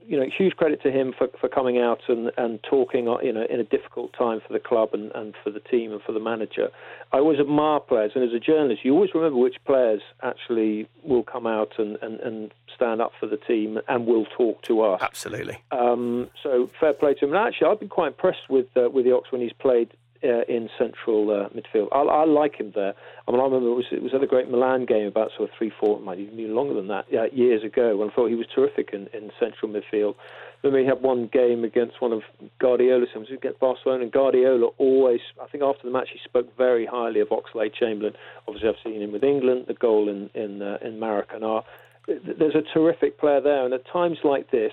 you 0.08 0.18
know, 0.18 0.26
huge 0.36 0.56
credit 0.56 0.82
to 0.82 0.90
him 0.90 1.12
for, 1.16 1.28
for 1.38 1.48
coming 1.48 1.78
out 1.78 2.00
and, 2.08 2.32
and 2.38 2.60
talking, 2.62 3.08
uh, 3.08 3.18
you 3.18 3.32
know, 3.32 3.44
in 3.48 3.60
a 3.60 3.64
difficult 3.64 4.10
time 4.14 4.40
for 4.44 4.54
the 4.54 4.58
club 4.58 4.90
and, 4.94 5.12
and 5.14 5.34
for 5.44 5.50
the 5.50 5.60
team 5.60 5.92
and 5.92 6.00
for 6.00 6.12
the 6.12 6.20
manager. 6.20 6.70
I 7.12 7.18
always 7.18 7.38
admire 7.38 7.80
players, 7.80 8.12
and 8.14 8.24
as 8.24 8.32
a 8.32 8.40
journalist, 8.40 8.86
you 8.86 8.94
always 8.94 9.10
remember 9.14 9.38
which 9.38 9.56
players 9.66 10.00
actually 10.22 10.88
will 11.02 11.22
come 11.22 11.46
out 11.46 11.72
and, 11.78 11.98
and, 12.00 12.20
and 12.20 12.54
stand 12.74 13.02
up 13.02 13.12
for 13.20 13.26
the 13.26 13.36
team 13.36 13.78
and 13.86 14.06
will 14.06 14.24
talk 14.24 14.62
to 14.62 14.80
us. 14.80 15.02
Absolutely. 15.02 15.58
Um, 15.72 16.30
so 16.42 16.70
fair 16.80 16.94
play 16.94 17.12
to 17.14 17.26
him. 17.26 17.34
And 17.34 17.46
actually, 17.46 17.68
I've 17.68 17.80
been 17.80 17.90
quite 17.90 18.08
impressed 18.08 18.48
with 18.48 18.66
uh, 18.76 18.88
with 18.88 19.04
the 19.04 19.12
Ox 19.12 19.30
when 19.30 19.42
he's 19.42 19.52
played 19.52 19.92
uh, 20.24 20.42
in 20.48 20.68
central 20.78 21.30
uh, 21.30 21.48
midfield. 21.50 21.88
I, 21.92 22.00
I, 22.00 22.24
like 22.24 22.56
him 22.56 22.72
there. 22.74 22.94
I 23.26 23.30
mean, 23.30 23.40
I 23.40 23.44
remember 23.44 23.68
it 23.68 23.74
was, 23.74 23.84
it 23.92 24.02
was 24.02 24.12
at 24.14 24.20
the 24.20 24.26
great 24.26 24.50
Milan 24.50 24.84
game 24.84 25.06
about 25.06 25.30
sort 25.36 25.48
of 25.48 25.56
three, 25.56 25.72
four, 25.78 26.00
might 26.00 26.18
even 26.18 26.36
be 26.36 26.46
longer 26.46 26.74
than 26.74 26.88
that, 26.88 27.06
uh, 27.12 27.24
years 27.32 27.62
ago, 27.62 27.96
when 27.96 28.10
I 28.10 28.14
thought 28.14 28.28
he 28.28 28.34
was 28.34 28.46
terrific 28.54 28.90
in, 28.92 29.08
in 29.12 29.30
central 29.38 29.70
midfield. 29.70 30.14
Then 30.62 30.72
we 30.72 30.84
had 30.84 31.02
one 31.02 31.28
game 31.32 31.62
against 31.62 32.00
one 32.00 32.12
of 32.12 32.22
Guardiola's 32.58 33.10
teams 33.14 33.28
against 33.30 33.60
Barcelona, 33.60 34.02
and 34.02 34.12
Guardiola 34.12 34.70
always, 34.78 35.20
I 35.40 35.46
think 35.46 35.62
after 35.62 35.82
the 35.84 35.92
match, 35.92 36.08
he 36.12 36.18
spoke 36.24 36.56
very 36.56 36.84
highly 36.84 37.20
of 37.20 37.28
Oxlade 37.28 37.74
Chamberlain. 37.74 38.14
Obviously, 38.48 38.68
I've 38.68 38.74
seen 38.82 39.00
him 39.00 39.12
with 39.12 39.22
England, 39.22 39.66
the 39.68 39.74
goal 39.74 40.08
in 40.08 40.30
in, 40.34 40.60
uh, 40.60 40.78
in 40.82 40.98
Maracana. 40.98 41.62
There's 42.08 42.56
a 42.56 42.62
terrific 42.74 43.20
player 43.20 43.40
there, 43.40 43.64
and 43.64 43.72
at 43.72 43.86
times 43.86 44.18
like 44.24 44.50
this, 44.50 44.72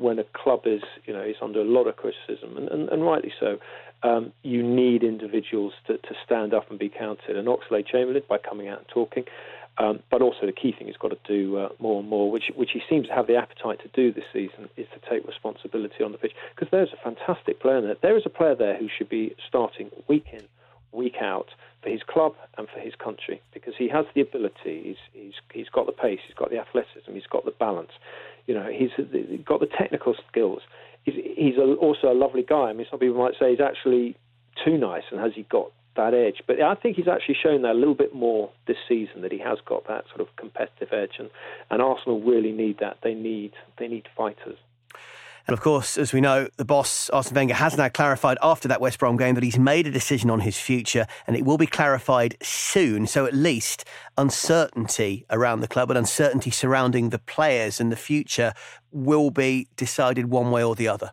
when 0.00 0.18
a 0.18 0.24
club 0.42 0.62
is, 0.64 0.82
you 1.06 1.12
know, 1.12 1.22
is 1.22 1.36
under 1.42 1.60
a 1.60 1.64
lot 1.76 1.86
of 1.86 1.94
criticism, 1.96 2.56
and, 2.56 2.68
and, 2.68 2.88
and 2.88 3.04
rightly 3.04 3.32
so, 3.38 3.58
um, 4.02 4.32
you 4.42 4.62
need 4.62 5.02
individuals 5.02 5.74
to, 5.86 5.98
to 5.98 6.12
stand 6.24 6.54
up 6.54 6.70
and 6.70 6.78
be 6.78 6.88
counted. 6.88 7.36
And 7.36 7.46
Oxlade 7.48 7.86
Chamberlain, 7.86 8.22
by 8.28 8.38
coming 8.38 8.68
out 8.68 8.78
and 8.78 8.88
talking, 8.88 9.24
um, 9.78 10.00
but 10.10 10.20
also 10.22 10.46
the 10.46 10.52
key 10.52 10.72
thing 10.72 10.86
he's 10.86 10.96
got 10.96 11.12
to 11.18 11.18
do 11.26 11.56
uh, 11.58 11.68
more 11.78 12.00
and 12.00 12.08
more, 12.08 12.30
which 12.30 12.50
which 12.56 12.70
he 12.72 12.80
seems 12.90 13.06
to 13.08 13.14
have 13.14 13.26
the 13.26 13.36
appetite 13.36 13.78
to 13.80 13.88
do 13.88 14.12
this 14.12 14.24
season, 14.32 14.68
is 14.76 14.86
to 14.94 15.10
take 15.10 15.26
responsibility 15.26 16.02
on 16.02 16.12
the 16.12 16.18
pitch. 16.18 16.32
Because 16.54 16.70
there's 16.70 16.92
a 16.92 17.02
fantastic 17.02 17.60
player 17.60 17.80
there. 17.80 17.96
There 18.00 18.16
is 18.16 18.24
a 18.26 18.30
player 18.30 18.54
there 18.54 18.76
who 18.76 18.88
should 18.88 19.08
be 19.08 19.34
starting 19.48 19.90
week 20.08 20.26
in, 20.32 20.44
week 20.92 21.16
out 21.20 21.48
for 21.82 21.88
his 21.88 22.02
club 22.02 22.34
and 22.58 22.68
for 22.68 22.80
his 22.80 22.94
country 22.94 23.40
because 23.54 23.74
he 23.78 23.88
has 23.88 24.04
the 24.14 24.20
ability. 24.20 24.82
He's 24.84 24.96
he's 25.12 25.34
he's 25.52 25.68
got 25.68 25.86
the 25.86 25.92
pace. 25.92 26.20
He's 26.26 26.36
got 26.36 26.50
the 26.50 26.58
athleticism. 26.58 27.12
He's 27.12 27.26
got 27.30 27.44
the 27.44 27.52
balance. 27.52 27.92
You 28.46 28.54
know, 28.54 28.68
he's 28.70 28.90
got 29.44 29.60
the 29.60 29.68
technical 29.78 30.14
skills 30.28 30.62
he's, 31.04 31.14
he's 31.36 31.56
a, 31.56 31.74
also 31.74 32.12
a 32.12 32.14
lovely 32.14 32.42
guy. 32.42 32.70
I 32.70 32.72
mean, 32.72 32.86
some 32.90 33.00
people 33.00 33.16
might 33.16 33.34
say 33.38 33.50
he's 33.50 33.60
actually 33.60 34.16
too 34.64 34.76
nice, 34.76 35.04
and 35.10 35.20
has 35.20 35.32
he 35.34 35.42
got 35.44 35.72
that 35.96 36.14
edge? 36.14 36.42
But 36.46 36.60
I 36.60 36.74
think 36.74 36.96
he's 36.96 37.08
actually 37.08 37.36
shown 37.42 37.62
that 37.62 37.72
a 37.72 37.78
little 37.78 37.94
bit 37.94 38.14
more 38.14 38.50
this 38.66 38.76
season 38.88 39.22
that 39.22 39.32
he 39.32 39.38
has 39.38 39.58
got 39.64 39.86
that 39.88 40.04
sort 40.08 40.20
of 40.20 40.34
competitive 40.36 40.88
edge, 40.92 41.18
and, 41.18 41.30
and 41.70 41.82
Arsenal 41.82 42.20
really 42.20 42.52
need 42.52 42.78
that. 42.80 42.98
They 43.02 43.14
need 43.14 43.52
they 43.78 43.88
need 43.88 44.08
fighters. 44.16 44.58
And 45.50 45.58
of 45.58 45.64
course, 45.64 45.98
as 45.98 46.12
we 46.12 46.20
know, 46.20 46.46
the 46.58 46.64
boss, 46.64 47.10
Arsene 47.10 47.34
Wenger, 47.34 47.54
has 47.54 47.76
now 47.76 47.88
clarified 47.88 48.38
after 48.40 48.68
that 48.68 48.80
West 48.80 49.00
Brom 49.00 49.16
game 49.16 49.34
that 49.34 49.42
he's 49.42 49.58
made 49.58 49.84
a 49.84 49.90
decision 49.90 50.30
on 50.30 50.38
his 50.38 50.56
future 50.56 51.08
and 51.26 51.34
it 51.34 51.44
will 51.44 51.58
be 51.58 51.66
clarified 51.66 52.36
soon. 52.40 53.04
So 53.08 53.26
at 53.26 53.34
least 53.34 53.84
uncertainty 54.16 55.26
around 55.28 55.58
the 55.58 55.66
club 55.66 55.90
and 55.90 55.98
uncertainty 55.98 56.52
surrounding 56.52 57.10
the 57.10 57.18
players 57.18 57.80
and 57.80 57.90
the 57.90 57.96
future 57.96 58.52
will 58.92 59.32
be 59.32 59.66
decided 59.74 60.26
one 60.30 60.52
way 60.52 60.62
or 60.62 60.76
the 60.76 60.86
other. 60.86 61.10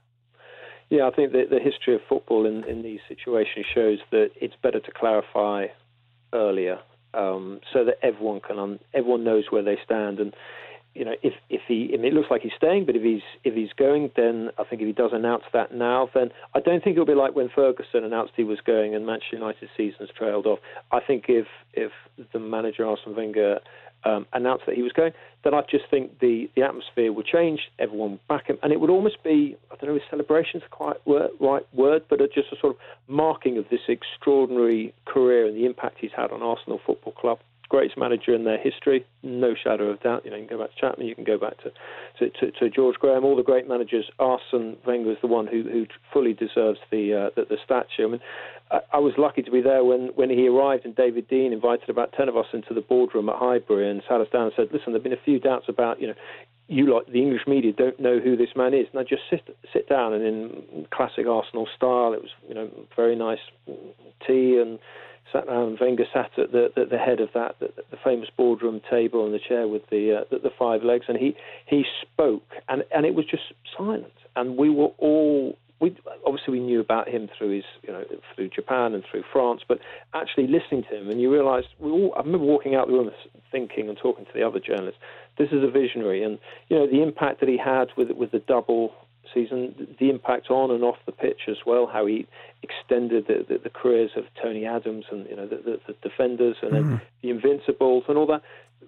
Yeah, 0.91 1.07
I 1.07 1.09
think 1.15 1.31
the 1.31 1.59
history 1.59 1.95
of 1.95 2.01
football 2.07 2.45
in, 2.45 2.63
in 2.65 2.83
these 2.83 2.99
situations 3.07 3.65
shows 3.73 3.97
that 4.11 4.29
it's 4.35 4.55
better 4.61 4.79
to 4.79 4.91
clarify 4.91 5.65
earlier 6.31 6.77
um, 7.15 7.59
so 7.73 7.83
that 7.85 7.97
everyone 8.03 8.41
can 8.41 8.77
everyone 8.93 9.23
knows 9.23 9.45
where 9.49 9.63
they 9.63 9.79
stand 9.83 10.19
and 10.19 10.35
you 10.97 11.05
know, 11.05 11.13
if 11.21 11.33
if 11.49 11.61
he, 11.67 11.91
I 11.93 11.97
mean, 11.97 12.11
it 12.11 12.13
looks 12.13 12.31
like 12.31 12.41
he's 12.41 12.57
staying, 12.57 12.85
but 12.85 12.95
if 12.95 13.03
he's 13.03 13.21
if 13.43 13.53
he's 13.53 13.71
going, 13.77 14.09
then 14.15 14.49
I 14.57 14.63
think 14.63 14.81
if 14.81 14.87
he 14.87 14.93
does 14.93 15.11
announce 15.13 15.43
that 15.53 15.73
now, 15.73 16.09
then 16.13 16.31
I 16.55 16.59
don't 16.59 16.83
think 16.83 16.95
it'll 16.95 17.05
be 17.05 17.13
like 17.13 17.35
when 17.35 17.49
Ferguson 17.53 18.03
announced 18.03 18.33
he 18.35 18.43
was 18.43 18.59
going 18.65 18.95
and 18.95 19.05
Manchester 19.05 19.35
United's 19.35 19.71
seasons 19.77 20.09
trailed 20.17 20.47
off. 20.47 20.59
I 20.91 20.99
think 20.99 21.25
if 21.27 21.45
if 21.73 21.91
the 22.33 22.39
manager 22.39 22.83
Arsene 22.85 23.15
Wenger 23.15 23.59
um, 24.05 24.25
announced 24.33 24.65
that 24.65 24.75
he 24.75 24.81
was 24.81 24.91
going, 24.91 25.11
then 25.43 25.53
I 25.53 25.61
just 25.69 25.85
think 25.91 26.19
the, 26.19 26.49
the 26.55 26.63
atmosphere 26.63 27.13
would 27.13 27.25
change. 27.25 27.59
Everyone 27.77 28.11
would 28.11 28.27
back 28.27 28.47
him, 28.47 28.57
and 28.63 28.73
it 28.73 28.79
would 28.79 28.89
almost 28.89 29.23
be 29.23 29.55
I 29.71 29.75
don't 29.75 29.91
know 29.91 29.95
if 29.97 30.03
celebration's 30.09 30.63
quite 30.71 31.05
word, 31.05 31.29
right 31.39 31.65
word, 31.73 32.05
but 32.09 32.19
just 32.33 32.51
a 32.51 32.55
sort 32.59 32.73
of 32.73 32.79
marking 33.07 33.59
of 33.59 33.65
this 33.69 33.81
extraordinary 33.87 34.95
career 35.05 35.45
and 35.45 35.55
the 35.55 35.65
impact 35.65 35.97
he's 36.01 36.11
had 36.15 36.31
on 36.31 36.41
Arsenal 36.41 36.79
Football 36.83 37.13
Club 37.13 37.39
greatest 37.69 37.97
manager 37.97 38.33
in 38.33 38.43
their 38.43 38.57
history, 38.57 39.05
no 39.23 39.53
shadow 39.61 39.89
of 39.89 40.01
doubt. 40.01 40.23
You 40.23 40.31
know, 40.31 40.37
you 40.37 40.47
can 40.47 40.57
go 40.57 40.63
back 40.63 40.73
to 40.73 40.79
Chapman, 40.79 41.07
you 41.07 41.15
can 41.15 41.23
go 41.23 41.37
back 41.37 41.57
to 41.63 41.71
to, 42.19 42.29
to, 42.29 42.51
to 42.59 42.69
George 42.69 42.95
Graham, 42.95 43.25
all 43.25 43.35
the 43.35 43.43
great 43.43 43.67
managers. 43.67 44.09
Arsene 44.19 44.77
Wenger 44.85 45.11
is 45.11 45.17
the 45.21 45.27
one 45.27 45.47
who, 45.47 45.63
who 45.63 45.85
fully 46.13 46.33
deserves 46.33 46.79
the, 46.91 47.27
uh, 47.27 47.29
the, 47.35 47.45
the 47.47 47.57
statue. 47.63 48.07
I 48.07 48.11
mean, 48.11 48.21
I, 48.71 48.79
I, 48.93 48.97
was 48.99 49.13
lucky 49.17 49.41
to 49.43 49.51
be 49.51 49.61
there 49.61 49.83
when, 49.83 50.09
when 50.15 50.29
he 50.29 50.47
arrived, 50.47 50.85
and 50.85 50.95
David 50.95 51.27
Dein 51.29 51.53
invited 51.53 51.89
about 51.89 52.13
ten 52.13 52.29
of 52.29 52.37
us 52.37 52.47
into 52.53 52.73
the 52.73 52.81
boardroom 52.81 53.29
at 53.29 53.35
Highbury 53.35 53.89
and 53.89 54.01
sat 54.07 54.21
us 54.21 54.27
down 54.31 54.43
and 54.43 54.53
said, 54.55 54.69
"Listen, 54.71 54.93
there've 54.93 55.03
been 55.03 55.13
a 55.13 55.23
few 55.25 55.39
doubts 55.39 55.65
about 55.67 56.01
you 56.01 56.07
know." 56.07 56.15
You 56.69 56.93
like 56.93 57.07
the 57.07 57.21
English 57.21 57.47
media 57.47 57.71
don't 57.71 57.97
know 57.97 58.19
who 58.19 58.35
this 58.35 58.49
man 58.53 58.73
is. 58.73 58.87
Now 58.93 59.03
just 59.03 59.21
sit 59.29 59.55
sit 59.71 59.87
down 59.87 60.11
and 60.11 60.21
in 60.21 60.85
classic 60.91 61.25
Arsenal 61.25 61.65
style, 61.73 62.11
it 62.11 62.21
was 62.21 62.31
you 62.49 62.53
know 62.53 62.69
very 62.93 63.15
nice 63.15 63.39
tea 64.27 64.59
and 64.61 64.77
sat 65.31 65.47
down. 65.47 65.77
Wenger 65.79 66.05
sat 66.13 66.31
at 66.37 66.51
the, 66.51 66.71
the, 66.75 66.85
the 66.85 66.97
head 66.97 67.19
of 67.19 67.29
that, 67.33 67.55
the, 67.59 67.69
the, 67.91 67.97
famous 68.03 68.29
boardroom 68.35 68.81
table 68.89 69.25
and 69.25 69.33
the 69.33 69.39
chair 69.39 69.67
with 69.67 69.83
the, 69.89 70.19
uh, 70.19 70.23
the, 70.31 70.39
the 70.39 70.51
five 70.57 70.83
legs, 70.83 71.05
and 71.07 71.17
he 71.17 71.35
he 71.65 71.83
spoke, 72.01 72.43
and 72.69 72.83
and 72.93 73.05
it 73.05 73.15
was 73.15 73.25
just 73.25 73.43
silent, 73.77 74.13
and 74.35 74.57
we 74.57 74.69
were 74.69 74.89
all. 74.97 75.57
We, 75.79 75.95
obviously 76.25 76.53
we 76.53 76.59
knew 76.59 76.79
about 76.79 77.07
him 77.07 77.29
through 77.37 77.57
his, 77.57 77.63
you 77.83 77.93
know, 77.93 78.03
through 78.33 78.49
Japan 78.49 78.95
and 78.95 79.03
through 79.11 79.21
France, 79.31 79.61
but 79.67 79.77
actually 80.15 80.47
listening 80.47 80.81
to 80.89 80.97
him, 80.97 81.11
and 81.11 81.21
you 81.21 81.31
realise 81.31 81.65
we 81.77 81.91
all. 81.91 82.13
I 82.15 82.21
remember 82.21 82.47
walking 82.47 82.73
out 82.73 82.87
the 82.87 82.93
room 82.93 83.11
thinking 83.51 83.87
and 83.87 83.95
talking 83.95 84.25
to 84.25 84.31
the 84.33 84.41
other 84.41 84.59
journalists. 84.59 84.99
This 85.37 85.49
is 85.51 85.63
a 85.63 85.69
visionary, 85.69 86.23
and 86.23 86.39
you 86.69 86.77
know 86.77 86.87
the 86.87 87.03
impact 87.03 87.41
that 87.41 87.49
he 87.49 87.57
had 87.57 87.89
with 87.95 88.09
with 88.09 88.31
the 88.31 88.39
double 88.39 88.93
season, 89.33 89.95
the 89.99 90.09
impact 90.09 90.49
on 90.49 90.71
and 90.71 90.83
off 90.83 90.97
the 91.05 91.11
pitch 91.11 91.41
as 91.47 91.57
well, 91.65 91.87
how 91.87 92.05
he 92.05 92.27
extended 92.63 93.27
the, 93.27 93.45
the, 93.47 93.59
the 93.63 93.69
careers 93.69 94.11
of 94.15 94.23
Tony 94.41 94.65
Adams 94.65 95.05
and 95.11 95.27
you 95.29 95.35
know 95.35 95.47
the, 95.47 95.57
the, 95.57 95.79
the 95.87 96.09
defenders 96.09 96.57
and 96.61 96.71
mm. 96.71 96.73
then 96.73 97.01
the 97.21 97.29
Invincibles 97.29 98.03
and 98.07 98.17
all 98.17 98.27
that. 98.27 98.41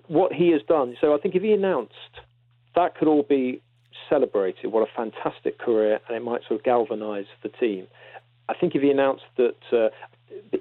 What 0.08 0.34
he 0.34 0.51
has 0.51 0.62
done. 0.67 0.96
So 1.01 1.13
I 1.13 1.17
think 1.19 1.36
if 1.36 1.41
he 1.41 1.51
announced 1.51 1.93
that 2.75 2.96
could 2.96 3.08
all 3.08 3.24
be 3.24 3.62
celebrated. 4.10 4.67
What 4.67 4.88
a 4.88 4.91
fantastic 4.96 5.60
career, 5.60 6.00
and 6.08 6.17
it 6.17 6.24
might 6.24 6.41
sort 6.48 6.60
of 6.60 6.63
galvanise 6.63 7.27
the 7.43 7.50
team. 7.50 7.88
I 8.48 8.53
think 8.55 8.75
if 8.75 8.81
he 8.81 8.89
announced 8.89 9.25
that, 9.38 9.55
uh, 9.72 9.89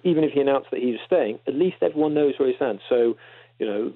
even 0.04 0.24
if 0.24 0.32
he 0.32 0.40
announced 0.40 0.70
that 0.70 0.80
he 0.80 0.92
was 0.92 1.00
staying, 1.06 1.38
at 1.46 1.54
least 1.54 1.76
everyone 1.80 2.14
knows 2.14 2.34
where 2.38 2.48
he 2.48 2.56
stands. 2.56 2.82
So, 2.88 3.16
you 3.58 3.66
know, 3.66 3.92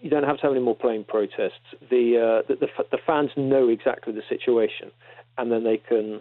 you 0.00 0.10
don't 0.10 0.24
have 0.24 0.36
to 0.36 0.42
have 0.42 0.52
any 0.52 0.60
more 0.60 0.76
playing 0.76 1.04
protests. 1.04 1.60
The, 1.90 2.42
uh, 2.44 2.46
the, 2.48 2.56
the, 2.66 2.68
the 2.90 2.98
fans 3.06 3.30
know 3.36 3.68
exactly 3.68 4.12
the 4.12 4.22
situation, 4.28 4.90
and 5.38 5.50
then 5.50 5.64
they 5.64 5.78
can. 5.78 6.20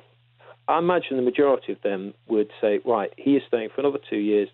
I 0.68 0.80
imagine 0.80 1.18
the 1.18 1.24
majority 1.24 1.74
of 1.74 1.82
them 1.84 2.14
would 2.28 2.50
say, 2.60 2.80
right, 2.86 3.14
he 3.18 3.36
is 3.36 3.44
staying 3.48 3.70
for 3.74 3.82
another 3.82 4.00
two 4.10 4.18
years. 4.18 4.50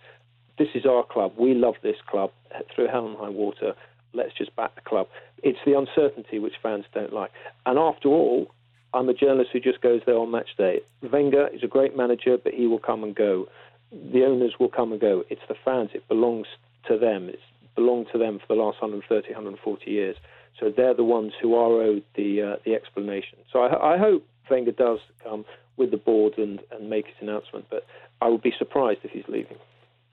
This 0.58 0.68
is 0.76 0.86
our 0.86 1.06
club. 1.06 1.34
We 1.38 1.54
love 1.54 1.76
this 1.82 1.96
club 2.10 2.32
through 2.76 2.88
hell 2.88 3.08
and 3.08 3.18
high 3.18 3.30
water. 3.30 3.74
Let's 4.14 4.34
just 4.38 4.54
back 4.58 4.76
the 4.76 4.82
club. 4.82 5.08
It's 5.42 5.60
the 5.66 5.78
uncertainty 5.78 6.38
which 6.38 6.56
fans 6.62 6.84
don't 6.94 7.14
like. 7.14 7.32
And 7.66 7.80
after 7.80 8.10
all, 8.10 8.52
I'm 8.94 9.08
a 9.08 9.14
journalist 9.14 9.52
who 9.54 9.62
just 9.62 9.82
goes 9.82 10.02
there 10.06 10.18
on 10.18 10.32
match 10.32 10.50
day. 10.58 10.82
Wenger 11.02 11.48
is 11.48 11.64
a 11.64 11.68
great 11.68 11.96
manager, 11.96 12.38
but 12.38 12.54
he 12.54 12.68
will 12.68 12.80
come 12.80 13.04
and 13.04 13.16
go. 13.16 13.48
The 13.92 14.26
owners 14.26 14.56
will 14.60 14.70
come 14.70 14.92
and 14.92 15.00
go. 15.00 15.24
It's 15.30 15.42
the 15.48 15.56
fans. 15.64 15.92
It 15.94 16.08
belongs 16.10 16.48
to 16.90 16.98
them. 16.98 17.30
It's 17.30 17.42
belonged 17.76 18.08
to 18.12 18.18
them 18.18 18.40
for 18.40 18.56
the 18.56 18.62
last 18.62 18.82
130, 18.82 19.34
140 19.34 19.92
years. 19.92 20.16
So 20.60 20.72
they're 20.76 20.94
the 20.94 21.04
ones 21.04 21.34
who 21.42 21.56
are 21.56 21.82
owed 21.82 22.04
the 22.16 22.42
uh, 22.42 22.56
the 22.66 22.76
explanation. 22.76 23.38
So 23.52 23.60
I, 23.60 23.94
I, 23.94 23.98
hope 23.98 24.26
Wenger 24.50 24.72
does 24.72 25.00
come 25.24 25.46
with 25.78 25.92
the 25.92 25.98
board 25.98 26.38
and, 26.38 26.60
and 26.72 26.90
make 26.90 27.08
his 27.08 27.16
announcement, 27.22 27.66
but 27.70 27.86
I 28.22 28.28
would 28.28 28.42
be 28.42 28.54
surprised 28.58 29.00
if 29.04 29.12
he's 29.12 29.24
leaving. 29.28 29.58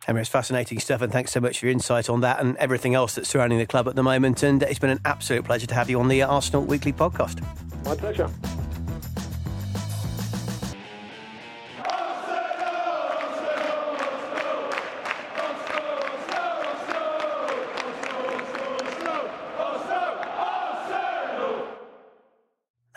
Henry, 0.06 0.22
it's 0.22 0.30
fascinating 0.30 0.78
stuff, 0.78 1.02
and 1.02 1.12
thanks 1.12 1.32
so 1.32 1.40
much 1.40 1.58
for 1.58 1.66
your 1.66 1.72
insight 1.72 2.08
on 2.08 2.20
that 2.20 2.40
and 2.40 2.56
everything 2.56 2.94
else 2.94 3.16
that's 3.16 3.28
surrounding 3.28 3.58
the 3.58 3.66
club 3.66 3.88
at 3.88 3.96
the 3.96 4.02
moment. 4.02 4.42
And 4.42 4.62
it's 4.62 4.78
been 4.78 4.90
an 4.90 5.00
absolute 5.04 5.44
pleasure 5.44 5.66
to 5.66 5.74
have 5.74 5.90
you 5.90 5.98
on 6.00 6.08
the 6.08 6.22
Arsenal 6.22 6.62
Weekly 6.62 6.92
podcast. 6.92 7.42
My 7.84 7.96
pleasure. 7.96 8.30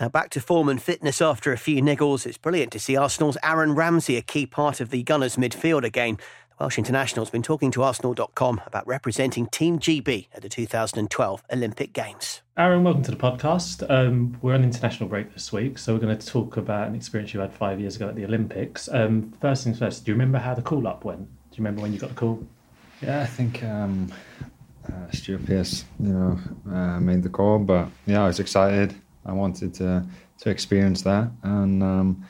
Now 0.01 0.09
back 0.09 0.31
to 0.31 0.41
form 0.41 0.67
and 0.67 0.81
fitness 0.81 1.21
after 1.21 1.53
a 1.53 1.59
few 1.59 1.79
niggles. 1.79 2.25
It's 2.25 2.39
brilliant 2.39 2.71
to 2.71 2.79
see 2.79 2.97
Arsenal's 2.97 3.37
Aaron 3.43 3.75
Ramsey 3.75 4.17
a 4.17 4.23
key 4.23 4.47
part 4.47 4.81
of 4.81 4.89
the 4.89 5.03
Gunners 5.03 5.35
midfield 5.35 5.83
again. 5.83 6.17
The 6.49 6.63
Welsh 6.63 6.79
international's 6.79 7.29
been 7.29 7.43
talking 7.43 7.69
to 7.69 7.83
Arsenal.com 7.83 8.61
about 8.65 8.87
representing 8.87 9.45
Team 9.45 9.77
GB 9.77 10.29
at 10.33 10.41
the 10.41 10.49
2012 10.49 11.43
Olympic 11.53 11.93
Games. 11.93 12.41
Aaron, 12.57 12.83
welcome 12.83 13.03
to 13.03 13.11
the 13.11 13.17
podcast. 13.17 13.87
Um, 13.91 14.39
we're 14.41 14.55
on 14.55 14.63
international 14.63 15.07
break 15.07 15.33
this 15.33 15.53
week, 15.53 15.77
so 15.77 15.93
we're 15.93 15.99
going 15.99 16.17
to 16.17 16.25
talk 16.25 16.57
about 16.57 16.87
an 16.87 16.95
experience 16.95 17.35
you 17.35 17.39
had 17.39 17.53
five 17.53 17.79
years 17.79 17.95
ago 17.95 18.09
at 18.09 18.15
the 18.15 18.25
Olympics. 18.25 18.89
Um, 18.91 19.31
first 19.39 19.65
things 19.65 19.77
first, 19.77 20.03
do 20.03 20.09
you 20.09 20.15
remember 20.15 20.39
how 20.39 20.55
the 20.55 20.63
call 20.63 20.87
up 20.87 21.05
went? 21.05 21.19
Do 21.19 21.57
you 21.57 21.57
remember 21.57 21.83
when 21.83 21.93
you 21.93 21.99
got 21.99 22.09
the 22.09 22.15
call? 22.15 22.43
Yeah, 23.03 23.21
I 23.21 23.27
think 23.27 23.63
um, 23.63 24.11
uh, 24.87 25.11
Stuart 25.11 25.45
Pearce, 25.45 25.85
you 25.99 26.09
know, 26.09 26.39
uh, 26.71 26.99
made 26.99 27.21
the 27.21 27.29
call, 27.29 27.59
but 27.59 27.87
yeah, 28.07 28.23
I 28.23 28.25
was 28.25 28.39
excited. 28.39 28.95
I 29.25 29.33
wanted 29.33 29.73
to 29.75 30.05
to 30.39 30.49
experience 30.49 31.03
that, 31.03 31.31
and 31.43 31.83
um, 31.83 32.25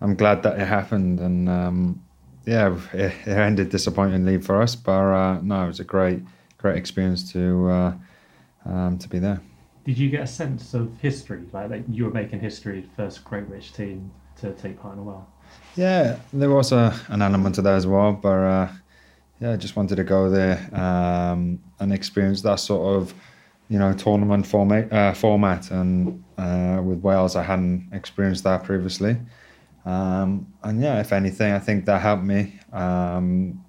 I'm 0.00 0.14
glad 0.14 0.42
that 0.44 0.60
it 0.60 0.66
happened. 0.66 1.20
And 1.20 1.48
um, 1.48 2.02
yeah, 2.44 2.78
it, 2.92 3.12
it, 3.26 3.28
ended 3.28 3.70
disappointingly 3.70 4.38
for 4.38 4.62
us, 4.62 4.74
but 4.76 4.92
uh, 4.92 5.40
no, 5.42 5.64
it 5.64 5.68
was 5.68 5.80
a 5.80 5.84
great 5.84 6.22
great 6.56 6.76
experience 6.76 7.32
to 7.32 7.68
uh, 7.68 7.92
um, 8.64 8.98
to 8.98 9.08
be 9.08 9.18
there. 9.18 9.40
Did 9.84 9.96
you 9.96 10.10
get 10.10 10.22
a 10.22 10.26
sense 10.26 10.74
of 10.74 10.92
history, 11.00 11.44
like, 11.52 11.70
like 11.70 11.84
you 11.88 12.04
were 12.04 12.10
making 12.10 12.40
history, 12.40 12.86
first 12.94 13.24
Great 13.24 13.48
British 13.48 13.72
team 13.72 14.10
to 14.38 14.52
take 14.52 14.78
part 14.78 14.94
in 14.94 15.00
a 15.00 15.02
while? 15.02 15.26
Yeah, 15.76 16.18
there 16.30 16.50
was 16.50 16.72
a, 16.72 16.94
an 17.08 17.22
element 17.22 17.56
of 17.56 17.64
that 17.64 17.74
as 17.74 17.86
well, 17.86 18.12
but 18.12 18.28
uh, 18.28 18.68
yeah, 19.40 19.52
I 19.52 19.56
just 19.56 19.76
wanted 19.76 19.96
to 19.96 20.04
go 20.04 20.28
there 20.28 20.58
um, 20.74 21.58
and 21.80 21.92
experience 21.92 22.42
that 22.42 22.60
sort 22.60 22.96
of 22.96 23.14
you 23.68 23.78
know 23.78 23.92
tournament 23.92 24.46
format 24.46 24.92
uh, 24.92 25.12
format 25.12 25.70
and 25.70 26.22
uh, 26.38 26.80
with 26.82 27.00
Wales 27.00 27.36
I 27.36 27.42
hadn't 27.42 27.88
experienced 27.92 28.44
that 28.44 28.64
previously. 28.64 29.16
Um, 29.84 30.52
and 30.62 30.80
yeah 30.82 31.00
if 31.00 31.12
anything 31.12 31.52
I 31.52 31.58
think 31.58 31.84
that 31.86 32.00
helped 32.00 32.24
me 32.24 32.58
um, 32.72 33.64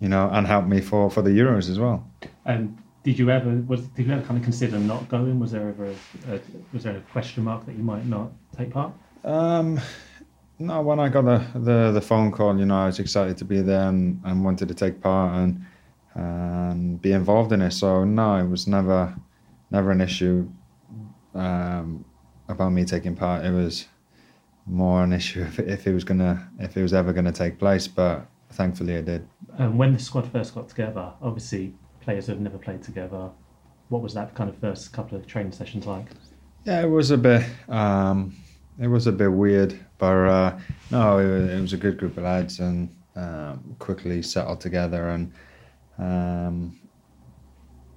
you 0.00 0.08
know 0.08 0.28
and 0.32 0.46
helped 0.46 0.68
me 0.68 0.80
for 0.80 1.10
for 1.10 1.22
the 1.22 1.30
Euros 1.30 1.68
as 1.70 1.78
well. 1.78 2.08
And 2.44 2.78
did 3.02 3.18
you 3.18 3.30
ever 3.30 3.50
was 3.66 3.82
did 3.88 4.06
you 4.06 4.12
ever 4.12 4.22
kind 4.22 4.38
of 4.38 4.44
consider 4.44 4.78
not 4.78 5.08
going? 5.08 5.38
Was 5.40 5.52
there 5.52 5.68
ever 5.68 5.86
a, 5.86 6.34
a 6.34 6.40
was 6.72 6.84
there 6.84 6.96
a 6.96 7.00
question 7.12 7.44
mark 7.44 7.66
that 7.66 7.76
you 7.76 7.82
might 7.82 8.06
not 8.06 8.30
take 8.56 8.70
part? 8.70 8.92
Um, 9.24 9.80
no 10.58 10.82
when 10.82 10.98
I 11.00 11.08
got 11.08 11.24
the, 11.24 11.44
the 11.58 11.92
the 11.92 12.00
phone 12.00 12.30
call 12.32 12.58
you 12.58 12.66
know 12.66 12.76
I 12.76 12.86
was 12.86 12.98
excited 12.98 13.36
to 13.38 13.44
be 13.44 13.60
there 13.60 13.88
and, 13.88 14.20
and 14.24 14.44
wanted 14.44 14.68
to 14.68 14.74
take 14.74 15.00
part 15.00 15.34
and 15.36 15.64
and 16.14 17.00
be 17.00 17.12
involved 17.12 17.52
in 17.52 17.62
it. 17.62 17.72
So 17.72 18.04
no, 18.04 18.36
it 18.36 18.48
was 18.48 18.66
never 18.66 19.14
never 19.70 19.90
an 19.90 20.00
issue 20.00 20.48
um, 21.34 22.04
about 22.48 22.70
me 22.70 22.84
taking 22.84 23.14
part. 23.14 23.44
It 23.44 23.52
was 23.52 23.86
more 24.66 25.02
an 25.02 25.12
issue 25.12 25.42
if, 25.48 25.58
if 25.58 25.86
it 25.86 25.94
was 25.94 26.04
gonna 26.04 26.48
if 26.58 26.76
it 26.76 26.82
was 26.82 26.94
ever 26.94 27.12
gonna 27.12 27.32
take 27.32 27.58
place. 27.58 27.88
But 27.88 28.26
thankfully, 28.50 28.94
it 28.94 29.04
did. 29.04 29.28
And 29.58 29.78
when 29.78 29.92
the 29.92 29.98
squad 29.98 30.30
first 30.30 30.54
got 30.54 30.68
together, 30.68 31.12
obviously 31.20 31.74
players 32.08 32.26
who 32.26 32.32
have 32.32 32.40
never 32.40 32.56
played 32.56 32.82
together. 32.82 33.30
What 33.90 34.02
was 34.02 34.14
that 34.14 34.34
kind 34.34 34.48
of 34.48 34.56
first 34.56 34.94
couple 34.94 35.18
of 35.18 35.26
training 35.26 35.52
sessions 35.52 35.86
like? 35.86 36.06
Yeah, 36.64 36.80
it 36.80 36.88
was 36.88 37.10
a 37.10 37.18
bit. 37.18 37.44
Um, 37.68 38.34
it 38.80 38.86
was 38.86 39.06
a 39.06 39.12
bit 39.12 39.30
weird, 39.30 39.78
but 39.98 40.06
uh, 40.06 40.58
no, 40.90 41.18
it 41.18 41.28
was, 41.28 41.50
it 41.50 41.60
was, 41.60 41.72
a 41.74 41.76
good 41.76 41.98
group 41.98 42.16
of 42.16 42.24
lads 42.24 42.60
and 42.60 42.88
um, 43.14 43.76
quickly 43.78 44.22
settled 44.22 44.60
together 44.60 45.10
and 45.10 45.32
um, 45.98 46.78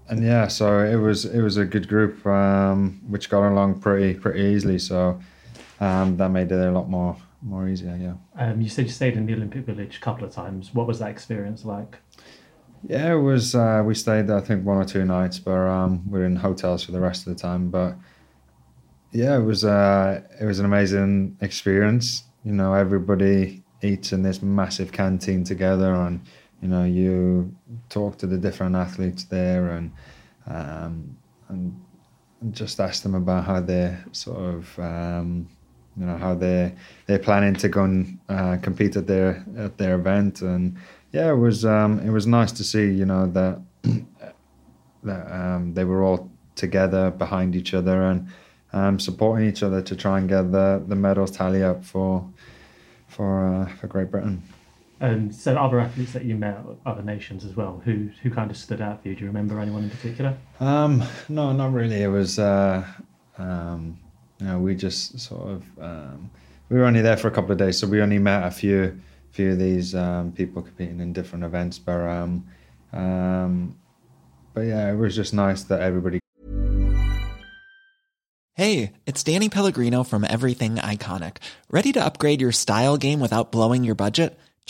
and 0.10 0.24
yeah, 0.24 0.48
so 0.48 0.80
it 0.80 0.98
was 0.98 1.26
it 1.26 1.42
was 1.42 1.58
a 1.58 1.66
good 1.66 1.88
group 1.88 2.26
um, 2.26 3.02
which 3.08 3.30
got 3.30 3.48
along 3.48 3.80
pretty 3.80 4.20
pretty 4.20 4.42
easily. 4.42 4.78
So 4.78 5.20
um, 5.80 6.18
that 6.18 6.30
made 6.30 6.52
it 6.52 6.60
a 6.60 6.72
lot 6.72 6.90
more 6.90 7.16
more 7.42 7.68
easier. 7.68 7.98
Yeah. 8.00 8.16
Um, 8.36 8.62
you 8.62 8.70
said 8.70 8.86
you 8.86 8.92
stayed 8.92 9.16
in 9.16 9.26
the 9.26 9.34
Olympic 9.34 9.66
Village 9.66 9.98
a 9.98 10.00
couple 10.00 10.26
of 10.26 10.34
times. 10.34 10.74
What 10.74 10.88
was 10.88 11.00
that 11.00 11.10
experience 11.10 11.66
like? 11.66 11.98
Yeah, 12.88 13.14
it 13.14 13.20
was. 13.20 13.56
Uh, 13.56 13.84
we 13.86 13.94
stayed 13.96 14.28
there, 14.28 14.38
I 14.38 14.42
think 14.42 14.66
one 14.66 14.78
or 14.78 14.86
two 14.86 15.06
nights, 15.06 15.40
but 15.40 15.52
um, 15.52 16.10
we 16.10 16.20
are 16.20 16.26
in 16.26 16.36
hotels 16.36 16.84
for 16.84 16.92
the 16.92 17.00
rest 17.00 17.28
of 17.28 17.36
the 17.36 17.40
time. 17.40 17.70
But 17.70 17.96
yeah, 19.12 19.38
it 19.38 19.44
was. 19.44 19.64
Uh, 19.64 20.22
it 20.40 20.46
was 20.46 20.60
an 20.60 20.66
amazing 20.66 21.38
experience. 21.42 22.24
You 22.44 22.54
know, 22.54 22.74
everybody 22.74 23.64
eats 23.84 24.12
in 24.14 24.24
this 24.24 24.42
massive 24.42 24.92
canteen 24.92 25.44
together, 25.44 25.94
and 25.94 26.22
you 26.62 26.68
know, 26.68 26.84
you 26.84 27.56
talk 27.90 28.18
to 28.20 28.28
the 28.28 28.38
different 28.38 28.76
athletes 28.76 29.24
there, 29.26 29.72
and 29.72 29.92
um, 30.48 31.18
and 31.50 31.80
just 32.52 32.80
ask 32.80 33.04
them 33.04 33.16
about 33.16 33.46
how 33.46 33.60
they're 33.62 34.04
sort 34.12 34.40
of. 34.40 34.80
Um, 34.80 35.50
you 35.98 36.06
know 36.06 36.16
how 36.16 36.34
they 36.34 36.74
they're 37.06 37.20
planning 37.20 37.54
to 37.54 37.68
go 37.68 37.84
and 37.84 38.18
uh, 38.30 38.56
compete 38.62 38.96
at 38.96 39.08
their 39.08 39.46
at 39.58 39.78
their 39.78 39.96
event 39.96 40.42
and 40.42 40.78
yeah, 41.12 41.32
it 41.32 41.36
was 41.36 41.66
um, 41.66 42.00
it 42.00 42.10
was 42.10 42.26
nice 42.26 42.52
to 42.54 42.64
see 42.64 42.92
you 42.92 43.06
know 43.06 43.28
that 43.28 43.62
that 45.04 45.32
um, 45.32 45.74
they 45.74 45.84
were 45.84 46.04
all 46.04 46.30
together 46.56 47.12
behind 47.12 47.56
each 47.56 47.74
other 47.74 48.02
and 48.04 48.28
um, 48.74 49.00
supporting 49.00 49.48
each 49.48 49.64
other 49.64 49.82
to 49.82 49.96
try 49.96 50.20
and 50.20 50.30
get 50.30 50.52
the 50.52 50.84
the 50.88 50.96
medals 50.96 51.32
tally 51.32 51.64
up 51.64 51.84
for 51.84 52.28
for 53.08 53.46
uh, 53.46 53.66
for 53.76 53.88
Great 53.88 54.10
Britain. 54.10 54.42
And 55.02 55.34
so, 55.34 55.56
other 55.58 55.80
athletes 55.80 56.14
that 56.14 56.26
you 56.26 56.36
met, 56.36 56.60
other 56.86 57.02
nations 57.02 57.44
as 57.44 57.56
well, 57.56 57.82
who 57.84 58.12
who 58.22 58.30
kind 58.30 58.52
of 58.52 58.56
stood 58.56 58.82
out 58.82 59.02
for 59.02 59.10
you? 59.10 59.16
Do 59.16 59.22
you 59.22 59.28
remember 59.28 59.60
anyone 59.60 59.84
in 59.86 59.90
particular? 59.90 60.38
Um, 60.60 61.04
no, 61.28 61.52
not 61.54 61.74
really. 61.74 62.04
It 62.04 62.08
was, 62.08 62.38
uh, 62.38 62.86
um, 63.40 63.98
you 64.40 64.46
know, 64.46 64.60
we 64.60 64.76
just 64.76 65.20
sort 65.20 65.50
of 65.50 65.64
um, 65.82 66.30
we 66.70 66.78
were 66.78 66.86
only 66.86 67.02
there 67.02 67.18
for 67.18 67.28
a 67.28 67.32
couple 67.32 67.52
of 67.52 67.58
days, 67.58 67.80
so 67.80 67.88
we 67.88 68.00
only 68.00 68.20
met 68.20 68.44
a 68.44 68.52
few 68.52 68.96
few 69.32 69.54
of 69.54 69.58
these 69.58 69.96
um, 69.96 70.34
people 70.34 70.62
competing 70.62 71.00
in 71.00 71.14
different 71.14 71.46
events. 71.46 71.80
But 71.80 72.02
um, 72.02 72.46
um, 72.94 73.76
but 74.54 74.62
yeah, 74.62 74.92
it 74.92 74.96
was 74.98 75.16
just 75.16 75.34
nice 75.34 75.64
that 75.64 75.82
everybody. 75.82 76.20
Hey, 78.54 78.94
it's 79.08 79.24
Danny 79.24 79.50
Pellegrino 79.50 80.04
from 80.04 80.24
Everything 80.30 80.76
Iconic. 80.76 81.38
Ready 81.72 81.92
to 81.94 82.06
upgrade 82.06 82.40
your 82.40 82.52
style 82.52 82.98
game 82.98 83.20
without 83.20 83.52
blowing 83.52 83.84
your 83.84 83.96
budget? 83.96 84.38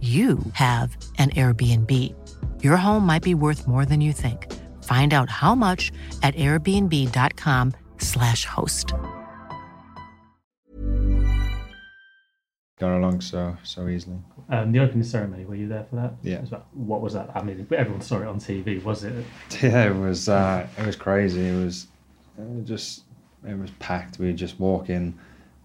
you 0.00 0.40
have 0.54 0.96
an 1.18 1.30
Airbnb. 1.30 1.90
Your 2.64 2.76
home 2.76 3.06
might 3.06 3.22
be 3.22 3.34
worth 3.34 3.68
more 3.68 3.84
than 3.84 4.00
you 4.00 4.12
think. 4.12 4.52
Find 4.82 5.14
out 5.14 5.30
how 5.30 5.54
much 5.54 5.92
at 6.24 6.34
airbnb.com/slash 6.34 8.44
host. 8.44 8.92
Got 12.80 12.98
along 12.98 13.20
so 13.20 13.56
so 13.62 13.86
easily. 13.86 14.16
Um, 14.48 14.72
the 14.72 14.80
opening 14.80 15.04
ceremony, 15.04 15.44
were 15.44 15.54
you 15.54 15.68
there 15.68 15.86
for 15.88 15.94
that? 15.96 16.14
Yeah. 16.22 16.40
What 16.72 17.00
was 17.00 17.12
that? 17.14 17.30
I 17.34 17.42
mean, 17.42 17.66
everyone 17.76 18.02
saw 18.02 18.20
it 18.20 18.26
on 18.26 18.40
TV. 18.40 18.82
Was 18.82 19.04
it? 19.04 19.24
Yeah, 19.62 19.86
it 19.86 19.94
was. 19.94 20.28
Uh, 20.28 20.66
it 20.76 20.86
was 20.86 20.96
crazy. 20.96 21.46
It 21.46 21.64
was, 21.64 21.86
it 22.36 22.44
was 22.44 22.66
just. 22.66 23.04
It 23.46 23.56
was 23.56 23.70
packed. 23.78 24.18
We 24.18 24.26
were 24.26 24.32
just 24.32 24.58
walking, 24.58 25.16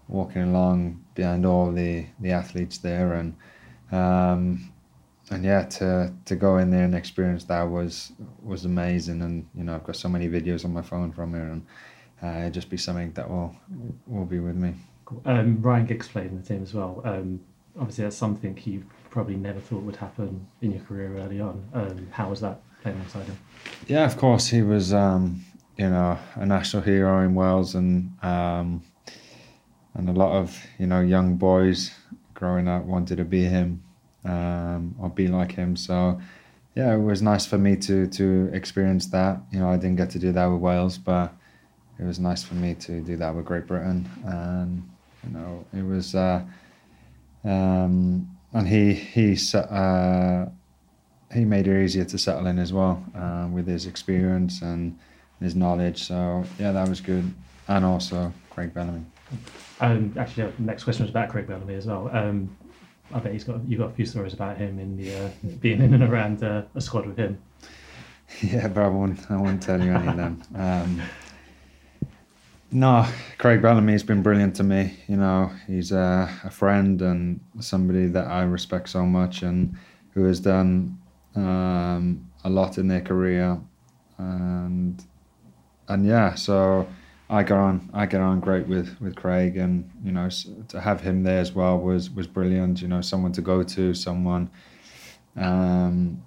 walking 0.06 0.42
along 0.42 1.04
behind 1.14 1.44
all 1.44 1.72
the 1.72 2.06
the 2.20 2.30
athletes 2.30 2.78
there, 2.78 3.14
and 3.14 3.34
um, 3.92 4.72
and 5.30 5.44
yeah, 5.44 5.64
to 5.64 6.12
to 6.24 6.36
go 6.36 6.58
in 6.58 6.70
there 6.70 6.84
and 6.84 6.94
experience 6.94 7.44
that 7.44 7.62
was 7.62 8.12
was 8.42 8.64
amazing. 8.64 9.22
And 9.22 9.46
you 9.54 9.64
know, 9.64 9.74
I've 9.74 9.84
got 9.84 9.96
so 9.96 10.08
many 10.08 10.28
videos 10.28 10.64
on 10.64 10.72
my 10.72 10.82
phone 10.82 11.12
from 11.12 11.34
here, 11.34 11.42
and 11.42 11.66
uh, 12.22 12.38
it'll 12.38 12.50
just 12.50 12.70
be 12.70 12.76
something 12.76 13.12
that 13.12 13.28
will 13.28 13.54
will 14.06 14.24
be 14.26 14.40
with 14.40 14.56
me. 14.56 14.74
Um, 15.24 15.62
Ryan 15.62 15.86
Giggs 15.86 16.08
played 16.08 16.26
in 16.26 16.40
the 16.40 16.46
team 16.46 16.62
as 16.62 16.74
well. 16.74 17.00
Um, 17.04 17.40
obviously, 17.78 18.04
that's 18.04 18.16
something 18.16 18.58
you 18.64 18.84
probably 19.10 19.36
never 19.36 19.60
thought 19.60 19.82
would 19.82 19.96
happen 19.96 20.46
in 20.60 20.72
your 20.72 20.82
career 20.82 21.16
early 21.18 21.40
on. 21.40 21.66
Um, 21.72 22.08
how 22.10 22.28
was 22.28 22.40
that 22.40 22.60
playing 22.82 22.98
alongside 22.98 23.24
him? 23.24 23.38
Yeah, 23.86 24.04
of 24.04 24.16
course, 24.16 24.48
he 24.48 24.62
was. 24.62 24.92
Um, 24.92 25.44
you 25.78 25.88
know, 25.88 26.18
a 26.34 26.44
national 26.44 26.82
hero 26.82 27.24
in 27.24 27.34
Wales, 27.34 27.76
and 27.76 28.12
um, 28.22 28.82
and 29.94 30.08
a 30.08 30.12
lot 30.12 30.32
of 30.32 30.58
you 30.78 30.86
know 30.86 31.00
young 31.00 31.36
boys 31.36 31.92
growing 32.38 32.68
up 32.68 32.84
wanted 32.84 33.16
to 33.16 33.24
be 33.24 33.44
him 33.44 33.82
um, 34.24 34.94
or 35.00 35.10
be 35.10 35.26
like 35.26 35.52
him. 35.52 35.74
So 35.74 36.20
yeah, 36.76 36.94
it 36.94 36.98
was 36.98 37.20
nice 37.20 37.44
for 37.44 37.58
me 37.58 37.74
to 37.76 38.06
to 38.06 38.50
experience 38.52 39.06
that. 39.06 39.40
You 39.50 39.58
know, 39.60 39.68
I 39.68 39.76
didn't 39.76 39.96
get 39.96 40.10
to 40.10 40.18
do 40.20 40.30
that 40.32 40.46
with 40.46 40.60
Wales, 40.60 40.96
but 40.96 41.32
it 41.98 42.04
was 42.04 42.20
nice 42.20 42.44
for 42.44 42.54
me 42.54 42.74
to 42.86 43.00
do 43.00 43.16
that 43.16 43.34
with 43.34 43.44
Great 43.44 43.66
Britain, 43.66 44.08
and 44.24 44.88
you 45.24 45.30
know, 45.36 45.64
it 45.74 45.84
was. 45.84 46.14
Uh, 46.14 46.42
um, 47.44 48.30
and 48.52 48.68
he 48.68 48.92
he 48.92 49.36
uh, 49.54 50.46
he 51.32 51.44
made 51.44 51.66
it 51.66 51.84
easier 51.84 52.04
to 52.04 52.18
settle 52.18 52.46
in 52.46 52.58
as 52.58 52.72
well 52.72 53.04
uh, 53.14 53.48
with 53.50 53.66
his 53.66 53.86
experience 53.86 54.62
and 54.62 54.96
his 55.40 55.54
knowledge. 55.54 56.04
So 56.04 56.44
yeah, 56.58 56.72
that 56.72 56.88
was 56.88 57.00
good, 57.00 57.34
and 57.66 57.84
also 57.84 58.32
Craig 58.50 58.72
Bellamy. 58.72 59.04
Um, 59.80 60.14
actually, 60.18 60.52
next 60.58 60.84
question 60.84 61.04
was 61.04 61.10
about 61.10 61.28
Craig 61.28 61.46
Bellamy 61.46 61.74
as 61.74 61.86
well. 61.86 62.10
Um, 62.12 62.56
I 63.12 63.20
bet 63.20 63.32
he's 63.32 63.44
got 63.44 63.66
you 63.66 63.78
got 63.78 63.90
a 63.90 63.92
few 63.94 64.04
stories 64.04 64.34
about 64.34 64.56
him 64.58 64.78
in 64.78 64.96
the 64.96 65.14
uh, 65.14 65.30
being 65.60 65.80
in 65.80 65.94
and 65.94 66.02
around 66.02 66.42
uh, 66.42 66.62
a 66.74 66.80
squad 66.80 67.06
with 67.06 67.16
him. 67.16 67.40
Yeah, 68.42 68.68
but 68.68 68.82
I 68.82 68.88
won't. 68.88 69.30
I 69.30 69.36
won't 69.36 69.62
tell 69.62 69.82
you 69.82 69.90
any 69.90 70.06
of 70.06 70.16
them. 70.18 70.42
Um, 70.54 71.02
no, 72.70 73.06
Craig 73.38 73.62
Bellamy's 73.62 74.02
been 74.02 74.22
brilliant 74.22 74.54
to 74.56 74.62
me. 74.62 74.98
You 75.08 75.16
know, 75.16 75.50
he's 75.66 75.92
a, 75.92 76.30
a, 76.44 76.50
friend 76.50 77.00
and 77.00 77.40
somebody 77.60 78.06
that 78.08 78.26
I 78.26 78.42
respect 78.42 78.90
so 78.90 79.06
much, 79.06 79.42
and 79.42 79.74
who 80.12 80.24
has 80.24 80.40
done 80.40 80.98
um, 81.36 82.28
a 82.44 82.50
lot 82.50 82.76
in 82.76 82.88
their 82.88 83.00
career, 83.00 83.58
and 84.18 85.02
and 85.88 86.06
yeah, 86.06 86.34
so 86.34 86.86
I 87.30 87.42
got 87.42 87.58
on 87.58 87.90
I 87.92 88.06
get 88.06 88.20
on 88.20 88.40
great 88.40 88.66
with 88.66 89.00
with 89.00 89.14
Craig, 89.16 89.56
and 89.56 89.90
you 90.02 90.12
know 90.12 90.28
to 90.68 90.80
have 90.80 91.00
him 91.00 91.22
there 91.22 91.40
as 91.40 91.52
well 91.52 91.78
was 91.78 92.10
was 92.10 92.26
brilliant. 92.26 92.80
You 92.80 92.88
know, 92.88 93.00
someone 93.00 93.32
to 93.32 93.42
go 93.42 93.62
to, 93.62 93.94
someone. 93.94 94.50
Um, 95.36 96.22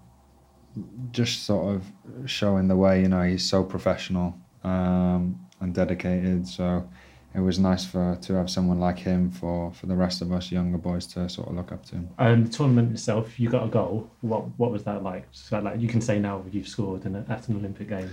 just 1.11 1.43
sort 1.43 1.75
of 1.75 2.29
showing 2.29 2.67
the 2.67 2.75
way, 2.75 3.01
you 3.01 3.07
know, 3.07 3.23
he's 3.23 3.47
so 3.47 3.63
professional 3.63 4.35
um, 4.63 5.39
and 5.59 5.73
dedicated. 5.73 6.47
So 6.47 6.87
it 7.33 7.39
was 7.39 7.59
nice 7.59 7.85
for 7.85 8.17
to 8.21 8.33
have 8.33 8.49
someone 8.49 8.79
like 8.79 8.99
him 8.99 9.31
for, 9.31 9.71
for 9.73 9.87
the 9.87 9.95
rest 9.95 10.21
of 10.21 10.31
us 10.31 10.51
younger 10.51 10.77
boys 10.77 11.05
to 11.07 11.27
sort 11.29 11.49
of 11.49 11.55
look 11.55 11.71
up 11.71 11.85
to. 11.87 12.01
Um, 12.19 12.45
the 12.45 12.51
tournament 12.51 12.91
itself, 12.91 13.39
you 13.39 13.49
got 13.49 13.65
a 13.65 13.69
goal. 13.69 14.09
What 14.21 14.57
what 14.57 14.71
was 14.71 14.83
that 14.83 15.03
like? 15.03 15.27
So 15.31 15.59
like 15.59 15.79
you 15.79 15.87
can 15.87 16.01
say 16.01 16.19
now 16.19 16.43
you've 16.51 16.67
scored 16.67 17.05
in 17.05 17.15
at 17.15 17.47
an 17.47 17.57
Olympic 17.57 17.89
game. 17.89 18.09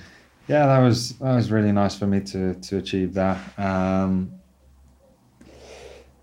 Yeah, 0.49 0.67
that 0.67 0.79
was 0.79 1.19
that 1.19 1.35
was 1.35 1.53
really 1.53 1.73
nice 1.73 1.95
for 1.95 2.07
me 2.07 2.21
to 2.21 2.55
to 2.55 2.79
achieve 2.79 3.13
that. 3.15 3.39
Um, 3.59 4.33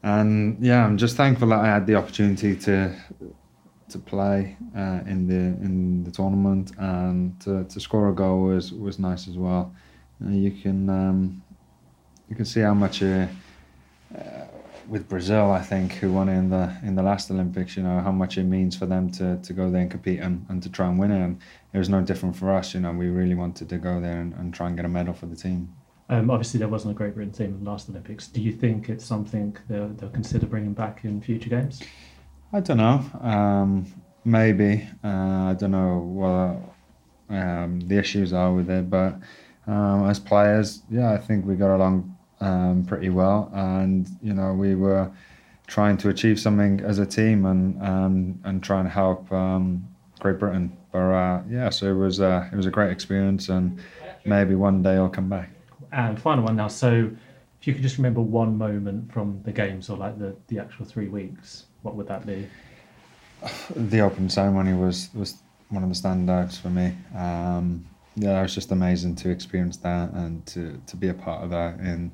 and 0.02 0.58
yeah, 0.60 0.84
I'm 0.84 0.98
just 0.98 1.16
thankful 1.16 1.50
that 1.50 1.60
I 1.60 1.68
had 1.68 1.86
the 1.86 1.96
opportunity 1.96 2.56
to 2.56 2.96
to 3.90 4.00
play 4.00 4.58
uh, 4.76 5.02
in 5.06 5.28
the 5.28 5.64
in 5.64 6.04
the 6.04 6.12
tournament 6.12 6.72
and 6.80 7.40
to, 7.42 7.66
to 7.66 7.80
score 7.80 8.10
a 8.10 8.14
goal 8.14 8.46
was 8.46 8.74
was 8.74 8.98
nice 8.98 9.28
as 9.28 9.38
well. 9.38 9.74
You 10.20 10.52
can 10.52 10.90
um, 10.90 11.44
you 12.28 12.36
can 12.36 12.46
see 12.46 12.62
how 12.62 12.74
much 12.74 13.04
uh, 13.04 13.28
uh, 14.18 14.46
with 14.88 15.08
Brazil, 15.10 15.52
I 15.52 15.62
think, 15.62 15.94
who 15.94 16.12
won 16.12 16.30
in 16.30 16.50
the 16.50 16.76
in 16.84 16.96
the 16.96 17.04
last 17.04 17.32
Olympics. 17.32 17.76
You 17.76 17.84
know 17.84 18.00
how 18.00 18.12
much 18.12 18.38
it 18.38 18.44
means 18.44 18.76
for 18.76 18.86
them 18.86 19.10
to, 19.12 19.38
to 19.38 19.54
go 19.54 19.70
there 19.70 19.82
and 19.82 19.92
compete 19.92 20.20
and, 20.20 20.46
and 20.50 20.62
to 20.64 20.70
try 20.70 20.88
and 20.88 21.00
win 21.00 21.12
it. 21.12 21.22
And 21.22 21.40
it 21.74 21.78
was 21.78 21.90
no 21.90 22.02
different 22.02 22.36
for 22.36 22.54
us. 22.54 22.74
You 22.74 22.80
know, 22.82 22.92
we 22.92 23.08
really 23.08 23.36
wanted 23.36 23.70
to 23.70 23.78
go 23.78 24.00
there 24.00 24.20
and, 24.20 24.34
and 24.34 24.54
try 24.54 24.68
and 24.68 24.76
get 24.76 24.86
a 24.86 24.90
medal 24.90 25.14
for 25.14 25.26
the 25.26 25.36
team. 25.36 25.74
Um, 26.08 26.30
obviously, 26.30 26.60
there 26.60 26.68
wasn't 26.68 26.92
a 26.92 26.96
Great 26.96 27.16
Britain 27.16 27.34
team 27.34 27.48
in 27.48 27.64
the 27.64 27.70
last 27.70 27.90
Olympics. 27.90 28.28
Do 28.28 28.42
you 28.42 28.52
think 28.52 28.90
it's 28.90 29.06
something 29.06 29.58
they'll, 29.68 29.90
they'll 29.90 30.10
consider 30.10 30.46
bringing 30.46 30.74
back 30.74 31.04
in 31.04 31.20
future 31.20 31.50
games? 31.50 31.82
I 32.54 32.60
don't 32.60 32.78
know. 32.78 33.04
Um, 33.22 33.88
maybe. 34.24 34.88
Uh, 35.04 35.50
I 35.50 35.56
don't 35.58 35.72
know 35.72 35.98
what 35.98 37.36
um, 37.36 37.80
the 37.82 37.98
issues 37.98 38.34
are 38.34 38.54
with 38.54 38.70
it, 38.70 38.90
but 38.90 39.20
um, 39.68 40.08
as 40.08 40.20
players, 40.20 40.84
yeah, 40.92 41.12
I 41.12 41.18
think 41.18 41.46
we 41.46 41.56
got 41.56 41.76
along 41.76 42.15
um, 42.42 42.84
pretty 42.86 43.10
well, 43.10 43.52
and 43.54 44.08
you 44.22 44.34
know 44.34 44.54
we 44.54 44.76
were 44.76 45.12
trying 45.68 45.98
to 45.98 46.10
achieve 46.10 46.40
something 46.40 46.80
as 46.82 47.00
a 47.00 47.06
team 47.06 47.46
and 47.46 47.82
um, 47.82 48.40
and 48.44 48.64
try 48.64 48.80
and 48.80 48.90
help 48.90 49.32
um, 49.32 49.88
Great 50.20 50.40
Britain. 50.40 50.76
But 50.92 51.00
uh, 51.00 51.42
yeah, 51.50 51.70
so 51.70 51.88
it 51.88 51.98
was 51.98 52.20
uh, 52.20 52.48
it 52.52 52.56
was 52.56 52.66
a 52.66 52.72
great 52.72 52.92
experience, 52.92 53.50
and 53.50 53.80
maybe 54.26 54.56
one 54.56 54.84
day 54.84 54.96
I'll 54.96 55.10
come 55.10 55.30
back. 55.30 55.50
And 55.92 56.22
final 56.22 56.44
one 56.44 56.56
now. 56.56 56.68
So, 56.68 57.10
if 57.62 57.68
you 57.68 57.74
could 57.74 57.84
just 57.84 57.98
remember 57.98 58.22
one 58.22 58.58
moment 58.58 59.12
from 59.12 59.42
the 59.44 59.52
games 59.52 59.90
or 59.90 59.98
like 59.98 60.20
the 60.20 60.36
the 60.48 60.60
actual 60.60 60.86
three 60.86 61.08
weeks, 61.08 61.66
what 61.82 61.96
would 61.96 62.08
that 62.08 62.26
be? 62.26 62.48
The 63.76 64.02
open 64.02 64.30
ceremony 64.30 64.74
was 64.74 65.10
was 65.14 65.38
one 65.70 65.84
of 65.84 65.90
the 65.90 65.96
standouts 65.96 66.60
for 66.60 66.70
me. 66.70 66.96
Um, 67.16 67.86
yeah, 68.16 68.40
it 68.40 68.44
was 68.44 68.56
just 68.56 68.72
amazing 68.72 69.16
to 69.16 69.30
experience 69.30 69.78
that 69.78 70.12
and 70.14 70.46
to, 70.48 70.82
to 70.88 70.96
be 70.96 71.10
a 71.10 71.14
part 71.14 71.44
of 71.44 71.50
that. 71.50 71.80
And 71.80 72.12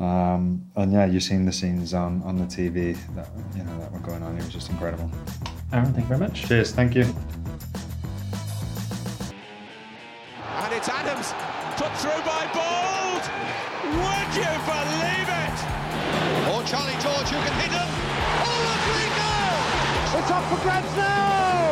um, 0.00 0.66
and 0.74 0.92
yeah, 0.92 1.06
you've 1.06 1.22
seen 1.22 1.44
the 1.44 1.52
scenes 1.52 1.94
on, 1.94 2.22
on 2.22 2.36
the 2.36 2.44
TV 2.44 2.96
that 3.14 3.28
you 3.54 3.62
know 3.62 3.78
that 3.78 3.92
were 3.92 4.00
going 4.00 4.22
on. 4.22 4.36
It 4.36 4.44
was 4.44 4.52
just 4.52 4.68
incredible. 4.70 5.08
Aaron, 5.72 5.92
thank 5.92 6.08
you 6.08 6.16
very 6.16 6.20
much. 6.20 6.42
Cheers, 6.42 6.72
thank 6.72 6.96
you. 6.96 7.02
And 10.42 10.72
it's 10.74 10.88
Adams 10.88 11.32
put 11.76 11.94
through 11.98 12.22
by 12.26 12.50
Bould. 12.50 13.24
Would 13.94 14.30
you 14.34 14.52
believe 14.66 15.28
it? 15.30 15.58
Or 16.50 16.64
Charlie 16.66 16.98
George 16.98 17.28
who 17.30 17.38
can 17.38 17.54
hit 17.60 17.70
him. 17.70 17.90
Oh, 18.42 18.72
a 18.72 18.76
free 18.88 19.10
goal! 19.14 20.20
It's 20.20 20.30
up 20.32 20.44
for 20.50 20.62
grabs 20.64 20.96
now. 20.96 21.71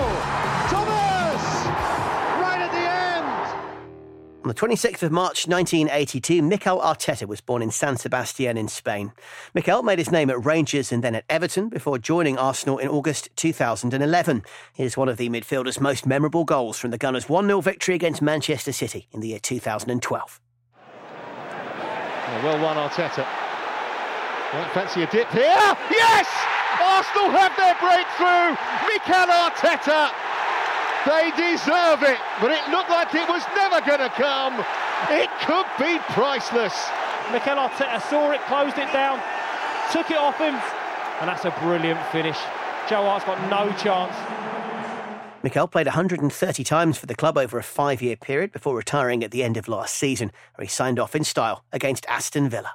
The 4.50 4.66
26th 4.66 5.04
of 5.04 5.12
March 5.12 5.46
1982, 5.46 6.42
Mikel 6.42 6.80
Arteta 6.80 7.24
was 7.28 7.40
born 7.40 7.62
in 7.62 7.70
San 7.70 7.96
Sebastian 7.96 8.56
in 8.56 8.66
Spain. 8.66 9.12
Mikel 9.54 9.84
made 9.84 10.00
his 10.00 10.10
name 10.10 10.28
at 10.28 10.44
Rangers 10.44 10.90
and 10.90 11.04
then 11.04 11.14
at 11.14 11.22
Everton 11.30 11.68
before 11.68 11.98
joining 11.98 12.36
Arsenal 12.36 12.76
in 12.76 12.88
August 12.88 13.28
2011. 13.36 14.42
Here's 14.72 14.96
one 14.96 15.08
of 15.08 15.18
the 15.18 15.28
midfielder's 15.28 15.80
most 15.80 16.04
memorable 16.04 16.42
goals 16.42 16.78
from 16.78 16.90
the 16.90 16.98
Gunners' 16.98 17.28
1 17.28 17.46
0 17.46 17.60
victory 17.60 17.94
against 17.94 18.22
Manchester 18.22 18.72
City 18.72 19.06
in 19.12 19.20
the 19.20 19.28
year 19.28 19.38
2012. 19.38 20.40
well 22.42 22.60
won, 22.60 22.76
Arteta. 22.76 23.24
Don't 24.50 24.70
fancy 24.72 25.04
a 25.04 25.06
dip 25.06 25.30
here. 25.30 25.44
Yes! 25.44 26.26
Arsenal 26.82 27.30
have 27.30 27.56
their 27.56 27.76
breakthrough. 27.78 28.56
Mikel 28.88 29.32
Arteta 29.32 30.29
they 31.06 31.30
deserve 31.32 32.02
it, 32.02 32.18
but 32.40 32.50
it 32.50 32.60
looked 32.70 32.90
like 32.90 33.14
it 33.14 33.28
was 33.28 33.42
never 33.56 33.80
going 33.80 34.00
to 34.00 34.10
come. 34.10 34.64
It 35.08 35.30
could 35.46 35.66
be 35.78 35.98
priceless. 36.12 36.74
Mikel 37.32 37.56
Arteta 37.56 38.02
saw 38.10 38.32
it, 38.32 38.40
closed 38.42 38.76
it 38.76 38.92
down, 38.92 39.20
took 39.92 40.10
it 40.10 40.18
off 40.18 40.36
him, 40.38 40.54
and 41.20 41.28
that's 41.28 41.44
a 41.44 41.54
brilliant 41.62 42.00
finish. 42.12 42.36
Joe 42.88 43.04
Hart's 43.04 43.24
got 43.24 43.40
no 43.48 43.72
chance. 43.78 44.14
Mikel 45.42 45.68
played 45.68 45.86
130 45.86 46.64
times 46.64 46.98
for 46.98 47.06
the 47.06 47.14
club 47.14 47.38
over 47.38 47.56
a 47.56 47.62
five 47.62 48.02
year 48.02 48.16
period 48.16 48.52
before 48.52 48.76
retiring 48.76 49.24
at 49.24 49.30
the 49.30 49.42
end 49.42 49.56
of 49.56 49.68
last 49.68 49.94
season, 49.94 50.30
where 50.56 50.64
he 50.64 50.68
signed 50.68 50.98
off 50.98 51.16
in 51.16 51.24
style 51.24 51.64
against 51.72 52.04
Aston 52.06 52.50
Villa. 52.50 52.74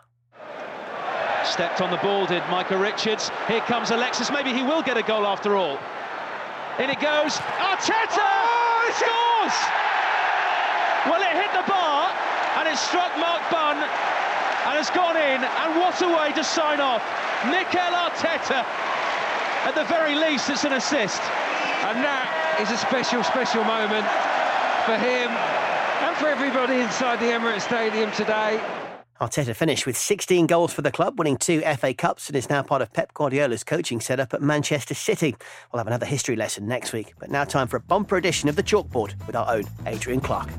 Stepped 1.43 1.79
on 1.79 1.91
the 1.91 1.97
ball, 1.97 2.25
did 2.25 2.41
Micah 2.49 2.77
Richards. 2.77 3.29
Here 3.47 3.61
comes 3.61 3.91
Alexis. 3.91 4.31
Maybe 4.31 4.51
he 4.51 4.63
will 4.63 4.81
get 4.81 4.97
a 4.97 5.03
goal 5.03 5.27
after 5.27 5.55
all. 5.55 5.77
In 6.79 6.89
it 6.89 6.99
goes. 6.99 7.39
Arteta 7.55 8.19
oh, 8.19 8.91
scores! 8.99 9.57
Well, 11.07 11.21
it 11.23 11.35
hit 11.39 11.51
the 11.55 11.63
bar 11.71 12.11
and 12.59 12.67
it 12.67 12.77
struck 12.77 13.15
Mark 13.17 13.41
Bunn 13.49 13.77
and 13.79 14.75
has 14.75 14.89
gone 14.89 15.15
in. 15.15 15.39
And 15.39 15.79
what 15.79 16.01
a 16.01 16.09
way 16.09 16.33
to 16.33 16.43
sign 16.43 16.81
off. 16.81 17.03
Mikel 17.47 17.79
Arteta. 17.79 18.65
At 19.63 19.73
the 19.75 19.85
very 19.85 20.15
least, 20.15 20.49
it's 20.49 20.65
an 20.65 20.73
assist. 20.73 21.21
And 21.87 22.03
that 22.03 22.59
is 22.59 22.71
a 22.71 22.77
special, 22.77 23.23
special 23.23 23.63
moment 23.63 24.05
for 24.83 24.97
him 24.99 25.31
and 26.03 26.15
for 26.17 26.27
everybody 26.27 26.81
inside 26.81 27.19
the 27.19 27.31
Emirates 27.31 27.61
Stadium 27.61 28.11
today. 28.11 28.59
Arteta 29.21 29.55
finished 29.55 29.85
with 29.85 29.95
16 29.95 30.45
goals 30.45 30.73
for 30.73 30.81
the 30.81 30.91
club, 30.91 31.17
winning 31.17 31.37
two 31.37 31.61
FA 31.61 31.93
Cups, 31.93 32.27
and 32.27 32.35
is 32.35 32.49
now 32.49 32.61
part 32.61 32.81
of 32.81 32.91
Pep 32.91 33.13
Guardiola's 33.13 33.63
coaching 33.63 34.01
setup 34.01 34.33
at 34.33 34.41
Manchester 34.41 34.93
City. 34.93 35.35
We'll 35.71 35.77
have 35.77 35.87
another 35.87 36.05
history 36.05 36.35
lesson 36.35 36.67
next 36.67 36.91
week, 36.91 37.13
but 37.17 37.31
now 37.31 37.45
time 37.45 37.69
for 37.69 37.77
a 37.77 37.79
bumper 37.79 38.17
edition 38.17 38.49
of 38.49 38.57
the 38.57 38.63
Chalkboard 38.63 39.25
with 39.25 39.35
our 39.37 39.49
own 39.49 39.63
Adrian 39.85 40.19
Clarke. 40.19 40.49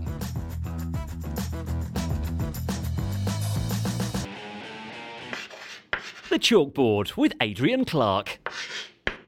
The 6.30 6.38
Chalkboard 6.38 7.14
with 7.16 7.34
Adrian 7.42 7.84
Clarke. 7.84 8.38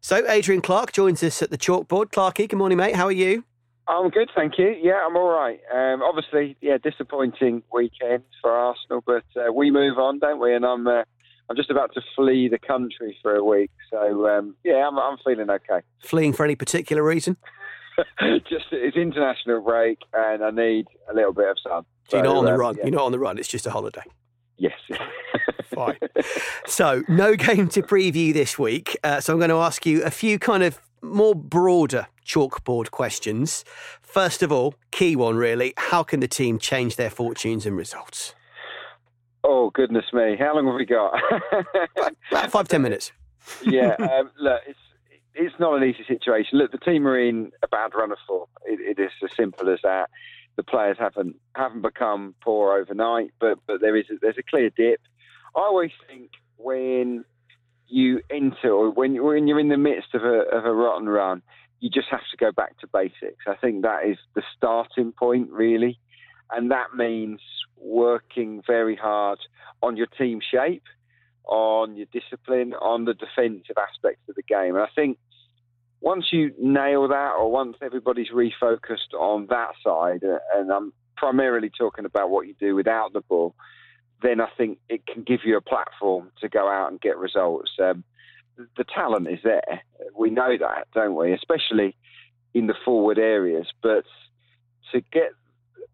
So, 0.01 0.27
Adrian 0.27 0.63
Clarke 0.63 0.93
joins 0.93 1.23
us 1.23 1.43
at 1.43 1.51
the 1.51 1.59
Chalkboard. 1.59 2.13
Clarkey, 2.13 2.49
good 2.49 2.57
morning, 2.57 2.79
mate. 2.79 2.97
How 2.97 3.05
are 3.05 3.13
you? 3.13 3.45
I'm 3.89 4.11
good, 4.11 4.31
thank 4.37 4.59
you. 4.59 4.77
Yeah, 4.83 5.07
I'm 5.07 5.17
all 5.17 5.31
right. 5.31 5.59
Um, 5.73 6.03
obviously, 6.03 6.57
yeah, 6.61 6.77
disappointing 6.77 7.63
weekend 7.73 8.23
for 8.43 8.51
Arsenal, 8.51 9.03
but 9.05 9.25
uh, 9.35 9.51
we 9.53 9.71
move 9.71 9.99
on, 9.99 10.19
don't 10.19 10.39
we? 10.41 10.55
And 10.55 10.67
I'm, 10.67 10.87
uh, 10.87 11.05
I'm 11.49 11.57
just 11.57 11.71
about 11.71 11.95
to 11.95 12.03
flee 12.15 12.49
the 12.49 12.59
country 12.59 13.17
for 13.23 13.35
a 13.35 13.43
week, 13.43 13.71
so 13.91 14.29
um, 14.29 14.55
yeah, 14.63 14.87
I'm, 14.87 14.99
I'm 14.99 15.17
feeling 15.25 15.49
okay. 15.49 15.81
Fleeing 16.01 16.35
for 16.35 16.45
any 16.45 16.55
particular 16.55 17.03
reason? 17.03 17.39
just 18.49 18.67
it's 18.73 18.97
international 18.97 19.63
break, 19.63 19.99
and 20.13 20.45
I 20.45 20.51
need 20.51 20.87
a 21.11 21.15
little 21.15 21.33
bit 21.33 21.49
of 21.49 21.57
sun. 21.63 21.85
So, 22.09 22.19
you're 22.19 22.25
not 22.25 22.37
on 22.37 22.45
the 22.45 22.53
um, 22.53 22.61
run. 22.61 22.75
yeah. 22.77 22.85
You're 22.85 22.95
not 22.95 23.07
on 23.07 23.13
the 23.13 23.19
run. 23.19 23.39
It's 23.39 23.49
just 23.49 23.67
a 23.67 23.71
holiday. 23.71 24.03
Yes. 24.59 24.79
Fine. 25.65 25.99
So, 26.67 27.03
no 27.09 27.37
game 27.37 27.69
to 27.71 27.83
preview 27.83 28.35
this 28.35 28.59
week. 28.59 28.99
Uh, 29.03 29.21
so, 29.21 29.33
I'm 29.33 29.39
going 29.39 29.51
to 29.51 29.57
ask 29.57 29.87
you 29.87 30.03
a 30.05 30.11
few 30.11 30.39
kind 30.39 30.63
of 30.63 30.79
more 31.03 31.35
broader 31.35 32.07
chalkboard 32.25 32.91
questions. 32.91 33.65
First 34.03 34.43
of 34.43 34.53
all, 34.53 34.75
key 34.91 35.17
one 35.17 35.37
really 35.37 35.75
how 35.77 36.03
can 36.03 36.21
the 36.21 36.29
team 36.29 36.59
change 36.59 36.97
their 36.97 37.11
fortunes 37.11 37.67
and 37.67 37.77
results? 37.77 38.35
Oh 39.45 39.71
goodness 39.71 40.07
me! 40.13 40.37
How 40.39 40.55
long 40.55 40.67
have 40.67 40.75
we 40.75 40.85
got? 40.85 41.15
About 42.31 42.51
five 42.51 42.69
ten 42.69 42.83
minutes. 42.83 43.13
yeah, 43.63 43.95
um, 43.95 44.31
look, 44.39 44.61
it's 44.67 44.79
it's 45.35 45.55
not 45.59 45.81
an 45.81 45.89
easy 45.89 46.05
situation. 46.07 46.59
Look, 46.59 46.73
the 46.73 46.79
team 46.79 47.07
are 47.07 47.19
in 47.19 47.53
a 47.63 47.69
bad 47.69 47.93
run 47.95 48.13
of 48.13 48.19
form. 48.27 48.49
It, 48.65 48.99
it 48.99 49.03
is 49.03 49.11
as 49.23 49.31
simple 49.37 49.71
as 49.71 49.79
that. 49.85 50.11
The 50.57 50.65
players 50.65 50.97
haven't 50.99 51.37
haven't 51.55 51.83
become 51.83 52.35
poor 52.43 52.77
overnight, 52.77 53.31
but 53.41 53.59
but 53.67 53.81
there 53.81 53.97
is 53.97 54.07
a, 54.11 54.15
there's 54.21 54.39
a 54.39 54.43
clear 54.43 54.71
dip. 54.71 55.01
I 55.57 55.61
always 55.61 55.93
think 56.09 56.33
when 56.57 57.25
you 57.89 58.21
enter 58.31 58.71
or 58.71 58.91
when 58.91 59.23
when 59.23 59.47
you're 59.49 59.61
in 59.61 59.69
the 59.69 59.77
midst 59.77 60.15
of 60.15 60.23
a 60.23 60.43
of 60.53 60.65
a 60.65 60.73
rotten 60.73 61.09
run, 61.09 61.43
you 61.81 61.91
just 61.91 62.09
have 62.11 62.21
to 62.31 62.37
go 62.37 62.53
back 62.53 62.79
to 62.79 62.87
basics. 62.87 63.45
I 63.47 63.55
think 63.55 63.83
that 63.83 64.07
is 64.07 64.19
the 64.35 64.43
starting 64.57 65.13
point 65.13 65.51
really, 65.51 65.99
and 66.51 66.71
that 66.71 66.95
means 66.95 67.41
working 67.77 68.63
very 68.67 68.97
hard 68.97 69.39
on 69.83 69.97
your 69.97 70.07
team 70.07 70.41
shape, 70.41 70.85
on 71.45 71.97
your 71.97 72.07
discipline, 72.13 72.75
on 72.75 73.05
the 73.05 73.15
defensive 73.15 73.77
aspects 73.79 74.29
of 74.29 74.35
the 74.35 74.43
game. 74.43 74.75
And 74.75 74.85
I 74.85 74.89
think 74.95 75.19
once 76.01 76.27
you 76.31 76.53
nail 76.61 77.09
that, 77.09 77.33
or 77.39 77.51
once 77.51 77.77
everybody's 77.83 78.31
refocused 78.31 79.15
on 79.19 79.47
that 79.51 79.71
side, 79.85 80.23
and 80.55 80.71
I'm 80.71 80.93
primarily 81.17 81.71
talking 81.77 82.05
about 82.05 82.31
what 82.31 82.47
you 82.47 82.55
do 82.59 82.75
without 82.75 83.13
the 83.13 83.21
ball, 83.23 83.55
then 84.23 84.41
I 84.41 84.49
think 84.57 84.79
it 84.89 85.07
can 85.07 85.23
give 85.23 85.41
you 85.45 85.57
a 85.57 85.61
platform 85.61 86.31
to 86.41 86.49
go 86.49 86.69
out 86.69 86.91
and 86.91 87.01
get 87.01 87.19
results. 87.19 87.71
Um, 87.83 88.05
the 88.77 88.85
talent 88.85 89.29
is 89.29 89.39
there. 89.45 89.83
We 90.19 90.31
know 90.31 90.57
that, 90.59 90.89
don't 90.93 91.15
we? 91.15 91.33
Especially 91.33 91.97
in 92.55 92.67
the 92.67 92.75
forward 92.85 93.19
areas. 93.19 93.67
But 93.83 94.05
to 94.93 95.01
get 95.13 95.31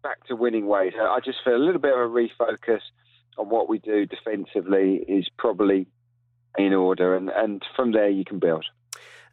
back 0.01 0.25
to 0.27 0.35
winning 0.35 0.65
ways, 0.67 0.93
I 0.99 1.19
just 1.23 1.39
feel 1.43 1.55
a 1.55 1.63
little 1.63 1.81
bit 1.81 1.93
of 1.93 1.99
a 1.99 2.07
refocus 2.07 2.81
on 3.37 3.49
what 3.49 3.69
we 3.69 3.79
do 3.79 4.05
defensively 4.05 5.03
is 5.07 5.27
probably 5.37 5.87
in 6.57 6.73
order, 6.73 7.15
and, 7.15 7.29
and 7.29 7.61
from 7.75 7.91
there 7.91 8.09
you 8.09 8.23
can 8.23 8.39
build. 8.39 8.65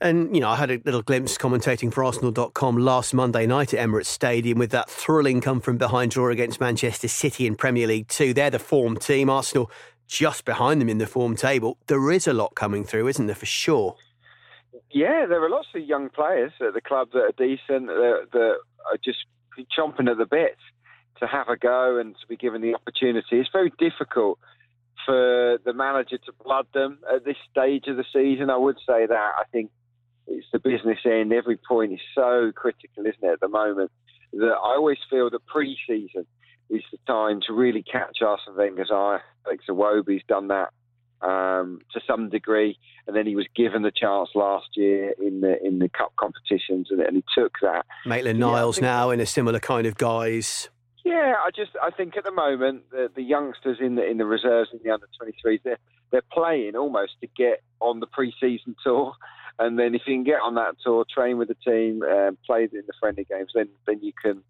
And, 0.03 0.35
you 0.35 0.41
know, 0.41 0.49
I 0.49 0.57
had 0.57 0.73
a 0.73 0.81
little 0.85 1.03
glimpse 1.03 1.39
commentating 1.39 1.93
for 1.93 2.03
Arsenal.com 2.03 2.77
last 2.77 3.15
Monday 3.15 3.47
night 3.47 3.73
at 3.73 3.79
Emirates 3.79 4.07
Stadium 4.07 4.59
with 4.59 4.73
that 4.73 4.91
thrilling 4.91 5.41
come 5.41 5.61
from 5.61 5.79
behind 5.79 6.11
draw 6.11 6.29
against 6.29 6.61
Manchester 6.61 7.07
City 7.07 7.47
in 7.47 7.55
Premier 7.55 7.87
League 7.87 8.09
2. 8.09 8.35
They're 8.35 8.51
the 8.51 8.59
form 8.59 8.97
team. 8.97 9.31
Arsenal 9.31 9.71
just 10.09 10.45
behind 10.45 10.81
them 10.81 10.89
in 10.89 10.99
the 10.99 11.07
form 11.07 11.37
table. 11.37 11.79
There 11.87 12.11
is 12.11 12.27
a 12.27 12.33
lot 12.33 12.57
coming 12.57 12.83
through, 12.83 13.07
isn't 13.09 13.27
there, 13.27 13.37
for 13.37 13.47
sure? 13.47 13.95
Yeah, 14.91 15.25
there 15.29 15.41
are 15.41 15.49
lots 15.49 15.69
of 15.73 15.83
young 15.83 16.09
players 16.09 16.53
at 16.61 16.75
the 16.75 16.81
club 16.81 17.11
that 17.13 17.21
are 17.21 17.33
decent, 17.39 17.87
that, 17.87 18.27
that 18.33 18.57
are 18.91 18.99
just 19.05 19.19
chomping 19.79 20.11
at 20.11 20.19
the 20.19 20.27
bit 20.27 20.57
to 21.21 21.29
have 21.29 21.49
a 21.49 21.57
go 21.57 21.97
and 21.99 22.17
to 22.21 22.27
be 22.27 22.37
given 22.37 22.61
the 22.61 22.75
opportunity. 22.75 23.39
It's 23.39 23.51
very 23.53 23.73
difficult 23.79 24.41
for 25.07 25.59
the 25.65 25.73
manager 25.73 26.19
to 26.19 26.33
blood 26.45 26.67
them 26.75 26.99
at 27.15 27.25
this 27.25 27.37
stage 27.53 27.87
of 27.87 27.97
the 27.97 28.05
season. 28.13 28.51
I 28.51 28.57
would 28.57 28.79
say 28.79 29.07
that. 29.07 29.33
I 29.39 29.45
think 29.53 29.71
it's 30.33 30.47
the 30.53 30.59
business 30.59 30.99
end. 31.05 31.33
Every 31.33 31.57
point 31.57 31.93
is 31.93 32.01
so 32.15 32.53
critical, 32.55 33.05
isn't 33.07 33.23
it, 33.23 33.33
at 33.33 33.41
the 33.41 33.49
moment, 33.49 33.91
that 34.33 34.55
I 34.65 34.75
always 34.77 34.99
feel 35.11 35.31
that 35.31 35.47
pre 35.47 35.77
season 35.87 36.27
is 36.71 36.83
the 36.91 36.99
time 37.07 37.41
to 37.47 37.53
really 37.53 37.83
catch 37.83 38.19
Arsene 38.23 38.57
Wenger's 38.57 38.91
eye. 38.91 39.19
Alex 39.47 39.65
Iwobi's 39.69 40.23
done 40.27 40.49
that 40.49 40.71
um, 41.21 41.81
to 41.93 42.01
some 42.07 42.31
degree, 42.31 42.79
and 43.07 43.15
then 43.15 43.27
he 43.27 43.37
was 43.37 43.47
given 43.55 43.83
the 43.83 43.93
chance 43.95 44.31
last 44.35 44.69
year 44.75 45.15
in 45.21 45.41
the 45.41 45.63
in 45.65 45.79
the 45.79 45.89
cup 45.89 46.13
competitions, 46.19 46.89
and, 46.91 47.01
and 47.01 47.17
he 47.17 47.25
took 47.37 47.55
that. 47.63 47.85
Maitland 48.07 48.39
Niles 48.39 48.79
yeah, 48.79 48.85
now 48.85 49.11
in 49.11 49.21
a 49.21 49.27
similar 49.27 49.61
kind 49.61 49.87
of 49.87 49.97
guise. 49.97 50.69
Yeah, 51.05 51.35
I 51.45 51.51
just 51.55 51.73
I 51.83 51.91
think 51.91 52.17
at 52.17 52.25
the 52.25 52.33
moment 52.33 52.91
the, 52.91 53.09
the 53.15 53.23
youngsters 53.23 53.79
in 53.81 53.97
the 53.97 54.09
in 54.09 54.19
the 54.19 54.25
reserves 54.25 54.71
in 54.73 54.81
the 54.85 54.91
under 54.91 55.07
23s 55.21 55.61
they're 55.65 55.79
they're 56.11 56.23
playing 56.33 56.77
almost 56.77 57.13
to 57.23 57.27
get 57.27 57.63
on 57.81 58.01
the 58.01 58.07
pre-season 58.07 58.77
tour, 58.85 59.15
and 59.59 59.79
then 59.79 59.95
if 59.95 60.03
you 60.07 60.15
can 60.15 60.25
get 60.25 60.41
on 60.45 60.55
that 60.55 60.77
tour, 60.85 61.05
train 61.13 61.39
with 61.39 61.49
the 61.49 61.55
team, 61.55 62.03
um, 62.03 62.39
play 62.47 62.65
in 62.65 62.71
the 62.73 62.93
friendly 62.99 63.25
games, 63.25 63.51
then 63.55 63.69
then 63.87 64.01
you 64.03 64.13
can 64.21 64.43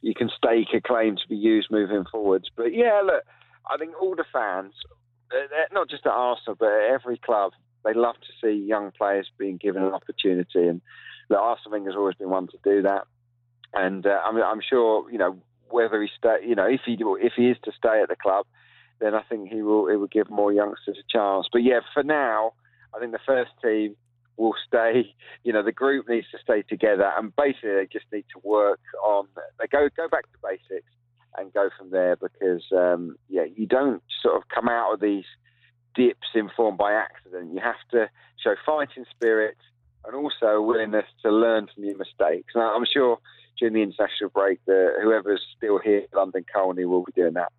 you 0.00 0.14
can 0.14 0.30
stake 0.36 0.68
a 0.74 0.80
claim 0.80 1.16
to 1.16 1.28
be 1.28 1.36
used 1.36 1.70
moving 1.70 2.04
forwards. 2.10 2.50
But 2.56 2.74
yeah, 2.74 3.02
look, 3.04 3.24
I 3.70 3.76
think 3.76 4.00
all 4.00 4.16
the 4.16 4.24
fans, 4.32 4.74
uh, 5.32 5.46
not 5.72 5.88
just 5.88 6.06
at 6.06 6.12
Arsenal, 6.12 6.56
but 6.58 6.68
at 6.68 6.90
every 6.90 7.18
club, 7.18 7.52
they 7.84 7.94
love 7.94 8.16
to 8.16 8.32
see 8.42 8.64
young 8.64 8.92
players 8.96 9.30
being 9.38 9.56
given 9.56 9.82
an 9.82 9.92
opportunity, 9.92 10.66
and 10.66 10.80
the 11.28 11.38
Arsene 11.38 11.72
Wenger's 11.72 11.96
always 11.96 12.16
been 12.16 12.30
one 12.30 12.48
to 12.48 12.58
do 12.64 12.82
that. 12.82 13.06
And 13.72 14.06
uh, 14.06 14.20
I 14.24 14.32
mean, 14.32 14.44
I'm 14.44 14.60
sure 14.60 15.10
you 15.10 15.18
know 15.18 15.38
whether 15.70 16.02
he 16.02 16.08
stay, 16.18 16.38
you 16.46 16.54
know, 16.54 16.66
if 16.66 16.82
he 16.84 16.98
if 17.00 17.32
he 17.36 17.48
is 17.48 17.56
to 17.64 17.72
stay 17.72 18.02
at 18.02 18.08
the 18.08 18.16
club, 18.16 18.46
then 19.00 19.14
I 19.14 19.22
think 19.22 19.50
he 19.50 19.62
will 19.62 19.88
it 19.88 19.96
will 19.96 20.08
give 20.08 20.30
more 20.30 20.52
youngsters 20.52 20.98
a 20.98 21.18
chance. 21.18 21.48
But 21.50 21.62
yeah, 21.62 21.80
for 21.94 22.02
now, 22.02 22.52
I 22.94 23.00
think 23.00 23.12
the 23.12 23.18
first 23.26 23.50
team 23.62 23.96
will 24.42 24.54
stay. 24.66 25.14
You 25.44 25.52
know, 25.52 25.62
the 25.62 25.72
group 25.72 26.08
needs 26.08 26.26
to 26.32 26.38
stay 26.42 26.62
together, 26.62 27.10
and 27.16 27.34
basically 27.36 27.70
they 27.70 27.88
just 27.90 28.06
need 28.12 28.24
to 28.34 28.40
work 28.42 28.80
on. 29.04 29.26
They 29.58 29.66
go 29.68 29.88
go 29.96 30.08
back 30.08 30.24
to 30.24 30.38
basics 30.42 30.92
and 31.36 31.52
go 31.52 31.70
from 31.78 31.90
there 31.90 32.16
because 32.16 32.64
um, 32.76 33.16
yeah, 33.28 33.44
you 33.56 33.66
don't 33.66 34.02
sort 34.22 34.36
of 34.36 34.42
come 34.54 34.68
out 34.68 34.92
of 34.92 35.00
these 35.00 35.24
dips 35.94 36.28
informed 36.34 36.78
by 36.78 36.92
accident. 36.92 37.54
You 37.54 37.60
have 37.62 37.82
to 37.92 38.10
show 38.42 38.54
fighting 38.66 39.04
spirit 39.14 39.56
and 40.04 40.16
also 40.16 40.46
a 40.46 40.62
willingness 40.62 41.06
to 41.22 41.30
learn 41.30 41.68
from 41.72 41.84
your 41.84 41.96
mistakes. 41.96 42.52
And 42.54 42.64
I'm 42.64 42.84
sure 42.92 43.18
during 43.58 43.74
the 43.74 43.82
international 43.82 44.30
break, 44.30 44.58
that 44.66 44.98
whoever's 45.02 45.42
still 45.56 45.78
here 45.78 46.02
London 46.14 46.44
Colney 46.54 46.84
will 46.84 47.04
be 47.04 47.12
doing 47.12 47.34
that. 47.34 47.52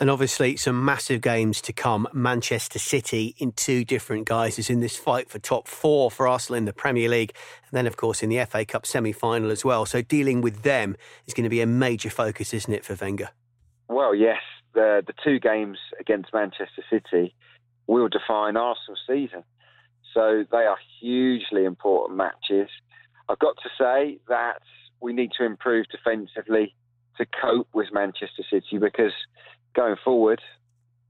And 0.00 0.10
obviously, 0.10 0.56
some 0.56 0.84
massive 0.84 1.20
games 1.20 1.60
to 1.62 1.72
come. 1.72 2.08
Manchester 2.12 2.80
City 2.80 3.36
in 3.38 3.52
two 3.52 3.84
different 3.84 4.26
guises 4.26 4.68
in 4.68 4.80
this 4.80 4.96
fight 4.96 5.30
for 5.30 5.38
top 5.38 5.68
four 5.68 6.10
for 6.10 6.26
Arsenal 6.26 6.58
in 6.58 6.64
the 6.64 6.72
Premier 6.72 7.08
League. 7.08 7.32
And 7.70 7.76
then, 7.76 7.86
of 7.86 7.96
course, 7.96 8.22
in 8.22 8.28
the 8.28 8.44
FA 8.44 8.64
Cup 8.64 8.86
semi 8.86 9.12
final 9.12 9.52
as 9.52 9.64
well. 9.64 9.86
So, 9.86 10.02
dealing 10.02 10.40
with 10.40 10.62
them 10.62 10.96
is 11.26 11.34
going 11.34 11.44
to 11.44 11.50
be 11.50 11.60
a 11.60 11.66
major 11.66 12.10
focus, 12.10 12.52
isn't 12.52 12.72
it, 12.72 12.84
for 12.84 12.96
Wenger? 13.00 13.30
Well, 13.88 14.14
yes. 14.14 14.40
The, 14.74 15.04
the 15.06 15.14
two 15.22 15.38
games 15.38 15.78
against 16.00 16.34
Manchester 16.34 16.82
City 16.90 17.32
will 17.86 18.08
define 18.08 18.56
Arsenal's 18.56 19.02
season. 19.06 19.44
So, 20.12 20.44
they 20.50 20.64
are 20.64 20.78
hugely 21.00 21.64
important 21.64 22.16
matches. 22.18 22.68
I've 23.28 23.38
got 23.38 23.56
to 23.62 23.68
say 23.78 24.18
that 24.28 24.60
we 25.00 25.12
need 25.12 25.30
to 25.38 25.44
improve 25.44 25.86
defensively 25.88 26.74
to 27.18 27.26
cope 27.40 27.68
with 27.72 27.88
Manchester 27.92 28.42
City 28.50 28.78
because 28.78 29.12
going 29.74 29.96
forward, 30.04 30.40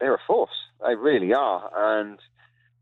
they're 0.00 0.14
a 0.14 0.20
force. 0.26 0.50
They 0.86 0.94
really 0.94 1.32
are. 1.32 1.70
And 1.98 2.18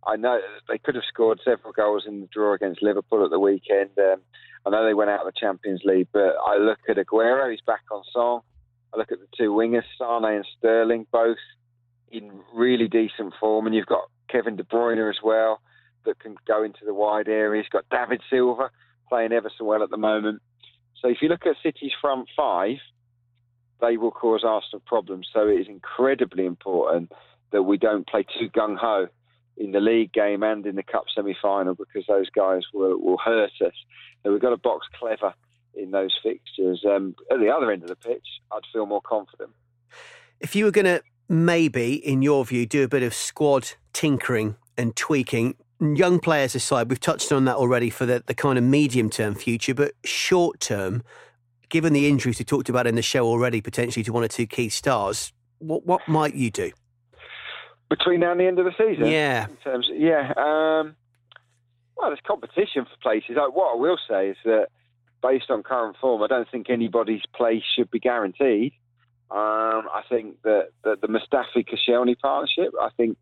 I 0.07 0.17
know 0.17 0.41
they 0.69 0.79
could 0.79 0.95
have 0.95 1.05
scored 1.09 1.41
several 1.45 1.73
goals 1.73 2.05
in 2.07 2.21
the 2.21 2.29
draw 2.33 2.55
against 2.55 2.83
Liverpool 2.83 3.25
at 3.25 3.31
the 3.31 3.39
weekend. 3.39 3.91
Um, 3.99 4.21
I 4.67 4.71
know 4.71 4.85
they 4.85 4.95
went 4.95 5.11
out 5.11 5.27
of 5.27 5.33
the 5.33 5.39
Champions 5.39 5.83
League, 5.85 6.09
but 6.13 6.35
I 6.47 6.57
look 6.57 6.79
at 6.89 6.97
Aguero, 6.97 7.51
he's 7.51 7.61
back 7.67 7.83
on 7.91 8.03
song. 8.13 8.41
I 8.95 8.99
look 8.99 9.11
at 9.11 9.19
the 9.19 9.29
two 9.37 9.51
wingers, 9.51 9.85
Sane 9.99 10.25
and 10.25 10.47
Sterling, 10.59 11.07
both 11.11 11.39
in 12.11 12.31
really 12.55 12.89
decent 12.89 13.35
form. 13.41 13.67
And 13.67 13.75
you've 13.75 13.87
got 13.87 14.05
Kevin 14.29 14.57
De 14.57 14.65
Bruyne 14.65 15.09
as 15.09 15.19
well 15.23 15.61
that 16.05 16.19
can 16.19 16.37
go 16.47 16.63
into 16.63 16.85
the 16.85 16.95
wide 16.95 17.29
areas. 17.29 17.67
You've 17.67 17.83
got 17.83 17.97
David 17.97 18.23
Silva 18.29 18.71
playing 19.09 19.33
ever 19.33 19.51
so 19.57 19.65
well 19.65 19.83
at 19.83 19.91
the 19.91 19.97
moment. 19.97 20.43
So 21.01 21.09
if 21.09 21.19
you 21.21 21.29
look 21.29 21.47
at 21.47 21.57
City's 21.63 21.93
front 22.01 22.29
five, 22.37 22.77
they 23.83 23.99
will 23.99 24.11
cause 24.11 24.43
Arsenal 24.45 24.81
problems. 24.87 25.29
So 25.33 25.49
it 25.49 25.61
is 25.61 25.67
incredibly 25.69 26.47
important 26.47 27.13
that 27.51 27.65
we 27.65 27.77
don't 27.77 28.07
play 28.07 28.25
too 28.39 28.49
gung 28.49 28.79
ho 28.79 29.09
in 29.59 29.73
the 29.73 29.81
league 29.81 30.13
game 30.13 30.43
and 30.43 30.65
in 30.65 30.77
the 30.77 30.83
cup 30.83 31.05
semi 31.15 31.37
final 31.43 31.75
because 31.75 32.05
those 32.09 32.31
guys 32.31 32.63
will, 32.73 32.99
will 32.99 33.19
hurt 33.19 33.51
us. 33.61 33.75
So 34.23 34.33
we've 34.33 34.41
got 34.41 34.51
to 34.51 34.57
box 34.57 34.87
clever 34.99 35.35
in 35.75 35.91
those 35.91 36.17
fixtures. 36.23 36.85
Um, 36.89 37.15
at 37.31 37.41
the 37.41 37.51
other 37.51 37.71
end 37.71 37.83
of 37.83 37.89
the 37.89 37.97
pitch, 37.97 38.27
I'd 38.51 38.63
feel 38.73 38.87
more 38.87 39.03
confident. 39.03 39.51
If 40.41 40.57
you 40.57 40.65
were 40.65 40.71
going 40.71 40.87
to 40.87 41.03
maybe, 41.29 41.95
in 41.95 42.23
your 42.23 42.45
view, 42.45 42.67
do 42.67 42.85
a 42.85 42.89
bit 42.89 43.03
of 43.03 43.15
squad 43.15 43.73
tinkering 43.93 44.57
and 44.79 44.97
tweaking, 44.97 45.57
young 45.81 46.19
players 46.19 46.55
aside, 46.55 46.89
we've 46.89 47.01
touched 47.01 47.33
on 47.33 47.45
that 47.45 47.57
already 47.57 47.91
for 47.91 48.07
the, 48.07 48.23
the 48.27 48.35
kind 48.35 48.59
of 48.59 48.65
medium 48.65 49.11
term 49.11 49.35
future, 49.35 49.75
but 49.75 49.93
short 50.05 50.61
term, 50.61 51.03
given 51.73 51.95
the 51.95 52.07
injuries 52.07 52.39
we 52.39 52.45
talked 52.45 52.69
about 52.69 52.87
in 52.87 52.97
the 52.97 53.03
show 53.03 53.27
already, 53.27 53.63
potentially 53.63 54.05
to 54.05 54.13
one 54.13 54.23
or 54.23 54.29
two 54.29 54.47
key 54.47 54.69
stars, 54.69 55.33
what 55.59 55.85
what 55.87 56.07
might 56.07 56.35
you 56.35 56.51
do? 56.51 56.71
Between 57.89 58.21
now 58.21 58.31
and 58.31 58.41
the 58.41 58.47
end 58.47 58.59
of 58.59 58.67
the 58.67 58.73
season? 58.79 59.07
Yeah. 59.07 59.49
In 59.49 59.57
terms 59.57 59.91
yeah. 59.93 60.33
Um, 60.37 60.95
well, 61.97 62.11
there's 62.11 62.21
competition 62.27 62.85
for 62.85 62.97
places. 63.03 63.37
What 63.37 63.75
I 63.75 63.77
will 63.77 63.99
say 64.09 64.29
is 64.29 64.37
that 64.45 64.69
based 65.23 65.51
on 65.51 65.63
current 65.63 65.97
form, 66.01 66.23
I 66.23 66.27
don't 66.27 66.49
think 66.51 66.69
anybody's 66.69 67.23
place 67.35 67.63
should 67.75 67.91
be 67.91 68.01
guaranteed. 68.01 68.73
Um, 69.31 69.89
I 69.89 70.03
think 70.11 70.43
that, 70.43 70.69
that 70.85 71.01
the 71.01 71.07
Mustafi 71.07 71.67
Koscielny 71.67 72.19
partnership, 72.19 72.73
I 72.81 72.91
think 72.97 73.17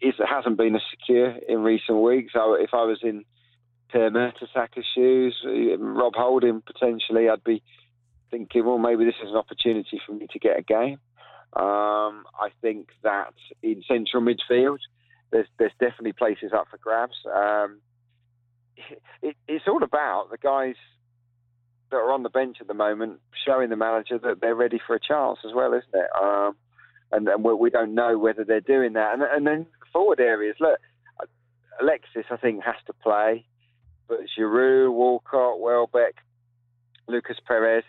is, 0.00 0.14
hasn't 0.26 0.56
been 0.56 0.76
as 0.76 0.82
secure 0.90 1.34
in 1.48 1.62
recent 1.62 2.00
weeks. 2.00 2.32
So 2.32 2.54
if 2.54 2.70
I 2.72 2.84
was 2.84 3.00
in 3.02 3.24
Per 3.94 4.10
Mertesacker's 4.10 4.84
shoes, 4.92 5.36
Rob 5.78 6.14
Holding 6.16 6.62
potentially, 6.62 7.28
I'd 7.28 7.44
be 7.44 7.62
thinking, 8.28 8.66
well, 8.66 8.78
maybe 8.78 9.04
this 9.04 9.14
is 9.22 9.30
an 9.30 9.36
opportunity 9.36 10.00
for 10.04 10.12
me 10.14 10.26
to 10.32 10.38
get 10.40 10.58
a 10.58 10.62
game. 10.62 10.98
Um, 11.52 12.24
I 12.34 12.48
think 12.60 12.88
that 13.04 13.34
in 13.62 13.84
central 13.86 14.20
midfield, 14.20 14.78
there's 15.30 15.46
there's 15.60 15.70
definitely 15.78 16.12
places 16.12 16.50
up 16.52 16.66
for 16.72 16.78
grabs. 16.78 17.14
Um, 17.32 17.78
it, 19.22 19.36
it's 19.46 19.68
all 19.68 19.84
about 19.84 20.30
the 20.32 20.38
guys 20.38 20.74
that 21.92 21.96
are 21.98 22.10
on 22.10 22.24
the 22.24 22.30
bench 22.30 22.56
at 22.60 22.66
the 22.66 22.74
moment 22.74 23.20
showing 23.46 23.70
the 23.70 23.76
manager 23.76 24.18
that 24.18 24.40
they're 24.40 24.56
ready 24.56 24.80
for 24.84 24.96
a 24.96 25.00
chance 25.00 25.38
as 25.46 25.52
well, 25.54 25.72
isn't 25.72 25.94
it? 25.94 26.10
Um, 26.20 26.56
and, 27.12 27.28
and 27.28 27.44
we 27.44 27.70
don't 27.70 27.94
know 27.94 28.18
whether 28.18 28.42
they're 28.42 28.60
doing 28.60 28.94
that. 28.94 29.12
And, 29.14 29.22
and 29.22 29.46
then 29.46 29.66
forward 29.92 30.18
areas, 30.18 30.56
look, 30.58 30.80
Alexis, 31.80 32.26
I 32.32 32.36
think, 32.36 32.64
has 32.64 32.74
to 32.88 32.92
play, 32.92 33.44
but 34.08 34.20
Giroud, 34.38 34.92
Walcott, 34.92 35.60
Welbeck, 35.60 36.16
Lucas 37.08 37.36
Perez, 37.46 37.84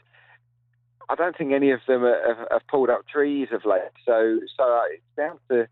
I 1.09 1.15
don't 1.15 1.37
think 1.37 1.53
any 1.53 1.71
of 1.71 1.81
them 1.87 2.03
have, 2.03 2.47
have 2.51 2.67
pulled 2.67 2.89
up 2.89 3.07
trees 3.07 3.49
of 3.51 3.65
late. 3.65 3.81
So, 4.05 4.39
so 4.57 4.81
it's 4.91 5.03
down 5.15 5.39
to 5.49 5.67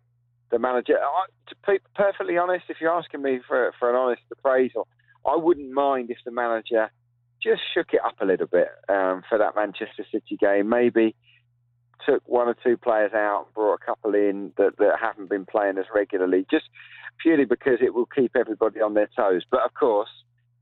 the 0.51 0.59
manager. 0.59 0.97
I, 0.99 1.25
to 1.47 1.55
be 1.67 1.79
perfectly 1.95 2.37
honest, 2.37 2.65
if 2.69 2.77
you're 2.79 2.91
asking 2.91 3.21
me 3.21 3.39
for 3.47 3.73
for 3.79 3.89
an 3.89 3.95
honest 3.95 4.21
appraisal, 4.31 4.87
I 5.25 5.35
wouldn't 5.35 5.71
mind 5.71 6.11
if 6.11 6.17
the 6.23 6.31
manager 6.31 6.91
just 7.41 7.61
shook 7.73 7.87
it 7.93 8.01
up 8.05 8.15
a 8.21 8.25
little 8.25 8.47
bit 8.47 8.69
um, 8.87 9.23
for 9.27 9.37
that 9.37 9.55
Manchester 9.55 10.05
City 10.11 10.37
game. 10.39 10.69
Maybe 10.69 11.15
took 12.07 12.21
one 12.27 12.47
or 12.47 12.55
two 12.63 12.77
players 12.77 13.13
out, 13.13 13.47
brought 13.53 13.79
a 13.81 13.85
couple 13.85 14.13
in 14.13 14.51
that, 14.57 14.77
that 14.77 14.99
haven't 15.01 15.29
been 15.29 15.45
playing 15.45 15.77
as 15.77 15.85
regularly, 15.93 16.45
just 16.51 16.65
purely 17.21 17.45
because 17.45 17.79
it 17.81 17.93
will 17.93 18.05
keep 18.05 18.35
everybody 18.35 18.81
on 18.81 18.93
their 18.93 19.09
toes. 19.15 19.43
But 19.49 19.61
of 19.65 19.73
course, 19.73 20.09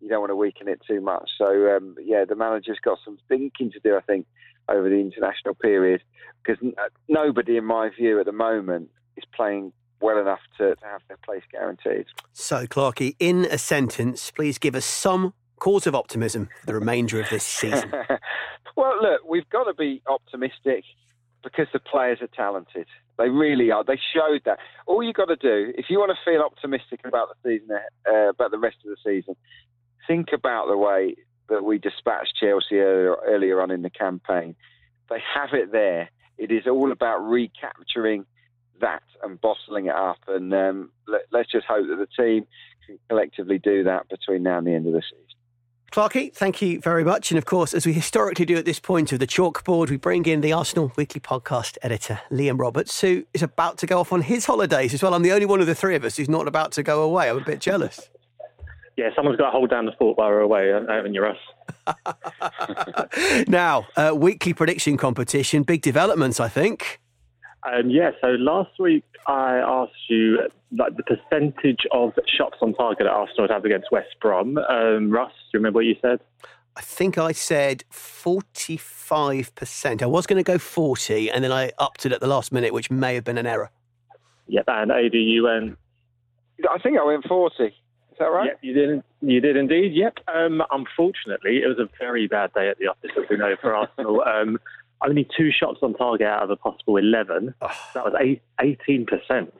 you 0.01 0.09
don't 0.09 0.19
want 0.19 0.31
to 0.31 0.35
weaken 0.35 0.67
it 0.67 0.81
too 0.87 1.01
much. 1.01 1.29
So 1.37 1.75
um, 1.75 1.95
yeah, 2.03 2.25
the 2.27 2.35
manager's 2.35 2.79
got 2.83 2.99
some 3.05 3.17
thinking 3.29 3.71
to 3.71 3.79
do, 3.79 3.95
I 3.95 4.01
think, 4.01 4.25
over 4.67 4.89
the 4.89 4.95
international 4.95 5.55
period, 5.55 6.01
because 6.43 6.61
n- 6.63 6.73
nobody, 7.07 7.57
in 7.57 7.65
my 7.65 7.89
view, 7.89 8.19
at 8.19 8.25
the 8.25 8.31
moment 8.31 8.89
is 9.17 9.23
playing 9.35 9.73
well 10.01 10.17
enough 10.17 10.39
to, 10.57 10.75
to 10.75 10.85
have 10.85 11.01
their 11.07 11.17
place 11.23 11.43
guaranteed. 11.51 12.05
So, 12.33 12.65
Clarky, 12.65 13.15
in 13.19 13.45
a 13.45 13.57
sentence, 13.57 14.31
please 14.31 14.57
give 14.57 14.75
us 14.75 14.85
some 14.85 15.33
cause 15.59 15.85
of 15.85 15.93
optimism 15.93 16.49
for 16.59 16.65
the 16.65 16.73
remainder 16.73 17.21
of 17.21 17.29
this 17.29 17.43
season. 17.43 17.91
well, 18.75 18.99
look, 19.01 19.21
we've 19.27 19.49
got 19.49 19.65
to 19.65 19.73
be 19.73 20.01
optimistic 20.07 20.83
because 21.43 21.67
the 21.71 21.79
players 21.79 22.19
are 22.21 22.27
talented. 22.27 22.87
They 23.17 23.29
really 23.29 23.71
are. 23.71 23.83
They 23.83 23.99
showed 24.13 24.41
that. 24.45 24.57
All 24.87 25.03
you've 25.03 25.15
got 25.15 25.25
to 25.25 25.35
do, 25.35 25.73
if 25.77 25.85
you 25.89 25.99
want 25.99 26.11
to 26.11 26.31
feel 26.31 26.41
optimistic 26.41 27.01
about 27.05 27.29
the 27.29 27.59
season, 27.59 27.77
uh, 28.11 28.29
about 28.29 28.51
the 28.51 28.57
rest 28.57 28.77
of 28.83 28.89
the 28.89 28.97
season, 29.03 29.35
think 30.11 30.29
about 30.33 30.67
the 30.67 30.77
way 30.77 31.15
that 31.47 31.63
we 31.63 31.77
dispatched 31.77 32.35
Chelsea 32.37 32.79
earlier, 32.79 33.15
earlier 33.25 33.61
on 33.61 33.71
in 33.71 33.81
the 33.81 33.89
campaign. 33.89 34.55
They 35.09 35.21
have 35.33 35.53
it 35.53 35.71
there. 35.71 36.09
It 36.37 36.51
is 36.51 36.67
all 36.67 36.91
about 36.91 37.19
recapturing 37.19 38.25
that 38.81 39.03
and 39.23 39.39
bottling 39.39 39.85
it 39.85 39.95
up. 39.95 40.17
And 40.27 40.53
um, 40.53 40.91
let, 41.07 41.21
let's 41.31 41.49
just 41.49 41.65
hope 41.65 41.87
that 41.87 41.95
the 41.95 42.23
team 42.23 42.45
can 42.85 42.99
collectively 43.07 43.57
do 43.57 43.85
that 43.85 44.09
between 44.09 44.43
now 44.43 44.57
and 44.57 44.67
the 44.67 44.73
end 44.73 44.87
of 44.87 44.93
the 44.93 45.01
season. 45.01 45.25
Clarky, 45.93 46.33
thank 46.33 46.61
you 46.61 46.79
very 46.81 47.03
much. 47.03 47.31
And 47.31 47.37
of 47.37 47.45
course, 47.45 47.73
as 47.73 47.85
we 47.85 47.93
historically 47.93 48.45
do 48.45 48.57
at 48.57 48.65
this 48.65 48.79
point 48.79 49.13
of 49.13 49.19
the 49.19 49.27
chalkboard, 49.27 49.89
we 49.89 49.97
bring 49.97 50.25
in 50.25 50.41
the 50.41 50.53
Arsenal 50.53 50.91
Weekly 50.97 51.21
Podcast 51.21 51.77
editor, 51.81 52.19
Liam 52.31 52.59
Roberts, 52.59 52.99
who 52.99 53.25
is 53.33 53.43
about 53.43 53.77
to 53.79 53.85
go 53.85 53.99
off 53.99 54.11
on 54.11 54.21
his 54.21 54.45
holidays 54.45 54.93
as 54.93 55.03
well. 55.03 55.13
I'm 55.13 55.21
the 55.21 55.33
only 55.33 55.45
one 55.45 55.61
of 55.61 55.67
the 55.67 55.75
three 55.75 55.95
of 55.95 56.03
us 56.03 56.17
who's 56.17 56.29
not 56.29 56.47
about 56.47 56.71
to 56.73 56.83
go 56.83 57.01
away. 57.01 57.29
I'm 57.29 57.37
a 57.37 57.43
bit 57.43 57.59
jealous. 57.59 58.09
Yeah, 59.01 59.09
someone's 59.15 59.37
got 59.37 59.45
to 59.45 59.51
hold 59.51 59.71
down 59.71 59.87
the 59.87 59.93
fort 59.93 60.19
while 60.19 60.29
we're 60.29 60.41
away, 60.41 60.67
haven't 60.67 61.15
you, 61.15 61.23
Russ? 61.23 61.37
now, 63.47 63.87
uh, 63.97 64.13
weekly 64.15 64.53
prediction 64.53 64.95
competition, 64.95 65.63
big 65.63 65.81
developments, 65.81 66.39
I 66.39 66.47
think. 66.47 67.01
Um, 67.63 67.89
yeah, 67.89 68.11
so 68.21 68.27
last 68.27 68.69
week 68.77 69.03
I 69.25 69.55
asked 69.55 70.07
you 70.07 70.47
like 70.77 70.97
the 70.97 71.01
percentage 71.01 71.87
of 71.91 72.13
shots 72.27 72.57
on 72.61 72.75
target 72.75 73.05
that 73.05 73.11
Arsenal 73.11 73.45
would 73.45 73.49
have 73.49 73.65
against 73.65 73.91
West 73.91 74.09
Brom. 74.21 74.59
Um, 74.59 75.09
Russ, 75.09 75.31
do 75.31 75.57
you 75.57 75.59
remember 75.61 75.77
what 75.77 75.85
you 75.85 75.95
said? 75.99 76.19
I 76.75 76.81
think 76.81 77.17
I 77.17 77.31
said 77.31 77.83
45%. 77.91 80.03
I 80.03 80.05
was 80.05 80.27
going 80.27 80.37
to 80.37 80.43
go 80.43 80.59
40, 80.59 81.31
and 81.31 81.43
then 81.43 81.51
I 81.51 81.71
upped 81.79 82.05
it 82.05 82.11
at 82.11 82.21
the 82.21 82.27
last 82.27 82.51
minute, 82.51 82.71
which 82.71 82.91
may 82.91 83.15
have 83.15 83.23
been 83.23 83.39
an 83.39 83.47
error. 83.47 83.71
Yep, 84.45 84.65
and 84.67 84.91
ADUN. 84.91 85.75
I 86.69 86.77
think 86.77 86.99
I 86.99 87.03
went 87.03 87.25
40. 87.25 87.73
Is 88.21 88.25
that 88.25 88.31
right? 88.31 88.47
Yep, 88.47 88.59
you 88.61 88.73
did. 88.73 89.03
You 89.21 89.41
did 89.41 89.57
indeed. 89.57 89.93
Yep. 89.93 90.19
Um, 90.31 90.61
unfortunately, 90.69 91.61
it 91.63 91.67
was 91.67 91.79
a 91.79 91.89
very 91.99 92.27
bad 92.27 92.53
day 92.53 92.69
at 92.69 92.77
the 92.77 92.85
office, 92.85 93.09
as 93.17 93.23
we 93.29 93.37
know, 93.37 93.55
for 93.59 93.75
Arsenal. 93.75 94.23
Um, 94.31 94.59
only 95.03 95.27
two 95.35 95.49
shots 95.51 95.79
on 95.81 95.95
target 95.95 96.27
out 96.27 96.43
of 96.43 96.51
a 96.51 96.55
possible 96.55 96.97
11. 96.97 97.55
Oh. 97.59 97.67
That 97.95 98.05
was 98.05 98.13
18%. 98.59 99.07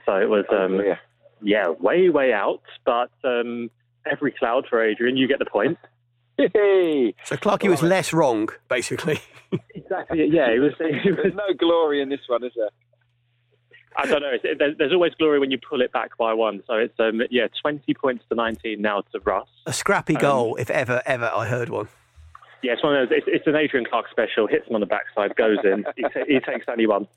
So 0.06 0.16
it 0.16 0.30
was, 0.30 0.46
um, 0.52 0.74
oh, 0.76 0.84
yeah. 0.84 0.98
yeah, 1.42 1.70
way, 1.70 2.10
way 2.10 2.32
out. 2.32 2.62
But 2.86 3.10
um, 3.24 3.72
every 4.10 4.32
cloud 4.32 4.66
for 4.70 4.84
Adrian. 4.84 5.18
You 5.18 5.28
get 5.28 5.40
the 5.40 5.46
point. 5.46 5.80
Hey. 6.38 7.16
So 7.26 7.38
Clarky 7.38 7.70
was 7.70 7.82
less 7.82 8.14
wrong, 8.14 8.50
basically. 8.70 9.20
exactly. 9.76 10.28
Yeah, 10.32 10.50
it 10.52 10.60
was, 10.60 10.74
it 10.80 11.06
was. 11.06 11.18
There's 11.24 11.36
no 11.36 11.54
glory 11.58 12.02
in 12.02 12.10
this 12.10 12.22
one, 12.28 12.44
is 12.44 12.52
there? 12.56 12.70
I 13.98 14.06
don't 14.06 14.22
know. 14.22 14.34
There's, 14.42 14.78
there's 14.78 14.94
always 14.94 15.14
glory 15.16 15.40
when 15.40 15.52
you 15.52 15.58
pull 15.58 15.82
it 15.82 15.92
back 15.92 16.18
by 16.18 16.34
one. 16.34 16.64
So 16.68 16.76
it's 16.76 16.98
um, 17.00 17.22
yeah, 17.30 17.48
20 17.62 17.94
points 17.94 18.24
to 18.30 18.36
19 18.36 18.82
now 18.82 19.02
to 19.12 19.20
Russ. 19.20 19.48
A 19.66 19.74
scrappy 19.74 20.16
goal, 20.16 20.56
if 20.56 20.70
ever, 20.70 21.02
ever 21.06 21.30
I 21.34 21.46
heard 21.46 21.70
one. 21.70 21.88
Yeah, 22.64 22.74
it's 22.74 22.84
one 22.84 22.96
of 22.96 23.10
those. 23.10 23.18
It's, 23.18 23.28
it's 23.28 23.48
an 23.48 23.56
Adrian 23.56 23.86
Clark 23.90 24.06
special. 24.12 24.48
Hits 24.48 24.68
him 24.68 24.76
on 24.76 24.82
the 24.82 24.88
backside, 24.88 25.36
goes 25.36 25.58
in. 25.64 25.84
he, 25.96 26.04
t- 26.04 26.34
he 26.34 26.40
takes 26.40 26.66
only 26.70 26.88
one. 26.88 27.08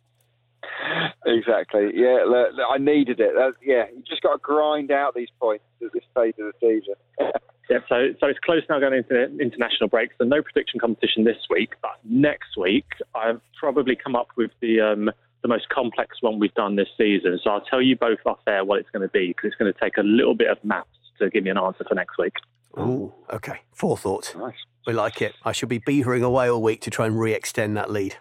Exactly. 1.26 1.90
Yeah, 1.94 2.24
look, 2.26 2.54
look, 2.54 2.66
I 2.70 2.78
needed 2.78 3.20
it. 3.20 3.36
Uh, 3.36 3.52
yeah, 3.62 3.84
you 3.94 4.02
just 4.08 4.22
got 4.22 4.32
to 4.32 4.38
grind 4.38 4.90
out 4.90 5.14
these 5.14 5.28
points 5.40 5.64
at 5.84 5.92
this 5.92 6.02
stage 6.10 6.34
of 6.38 6.52
the 6.52 6.54
season. 6.60 6.94
yeah, 7.70 7.78
so 7.88 8.14
so 8.20 8.26
it's 8.26 8.38
close 8.40 8.62
now 8.68 8.78
going 8.80 8.94
into 8.94 9.24
international 9.38 9.88
breaks. 9.88 10.14
So 10.18 10.24
no 10.24 10.42
prediction 10.42 10.80
competition 10.80 11.24
this 11.24 11.36
week, 11.50 11.74
but 11.82 11.98
next 12.04 12.56
week 12.56 12.86
I've 13.14 13.40
probably 13.58 13.96
come 13.96 14.16
up 14.16 14.28
with 14.36 14.50
the 14.60 14.80
um, 14.80 15.10
the 15.44 15.48
most 15.48 15.68
complex 15.68 16.16
one 16.22 16.38
we've 16.38 16.54
done 16.54 16.74
this 16.74 16.88
season. 16.96 17.38
So 17.44 17.50
I'll 17.50 17.60
tell 17.60 17.82
you 17.82 17.96
both 17.96 18.18
off 18.24 18.38
air 18.46 18.64
what 18.64 18.80
it's 18.80 18.88
going 18.88 19.02
to 19.02 19.08
be 19.08 19.28
because 19.28 19.48
it's 19.48 19.56
going 19.56 19.70
to 19.70 19.78
take 19.78 19.98
a 19.98 20.02
little 20.02 20.34
bit 20.34 20.48
of 20.48 20.56
maths 20.64 20.88
to 21.18 21.28
give 21.28 21.44
me 21.44 21.50
an 21.50 21.58
answer 21.58 21.84
for 21.86 21.94
next 21.94 22.16
week. 22.18 22.32
Oh, 22.78 23.12
okay. 23.30 23.60
Forethought. 23.72 24.34
Nice. 24.36 24.54
We 24.86 24.94
like 24.94 25.20
it. 25.20 25.34
I 25.44 25.52
shall 25.52 25.68
be 25.68 25.78
beavering 25.78 26.22
away 26.22 26.48
all 26.48 26.62
week 26.62 26.80
to 26.80 26.90
try 26.90 27.06
and 27.06 27.20
re 27.20 27.34
extend 27.34 27.76
that 27.76 27.90
lead. 27.90 28.16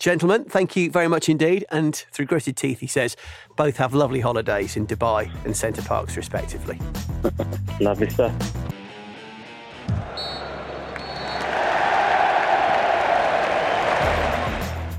Gentlemen, 0.00 0.44
thank 0.44 0.74
you 0.74 0.90
very 0.90 1.08
much 1.08 1.28
indeed. 1.28 1.64
And 1.70 1.94
through 1.94 2.26
gritted 2.26 2.56
teeth, 2.56 2.80
he 2.80 2.88
says, 2.88 3.16
both 3.56 3.76
have 3.76 3.94
lovely 3.94 4.20
holidays 4.20 4.76
in 4.76 4.88
Dubai 4.88 5.32
and 5.44 5.56
Center 5.56 5.82
Parcs, 5.82 6.16
respectively. 6.16 6.80
lovely 7.80 8.10
stuff. 8.10 8.34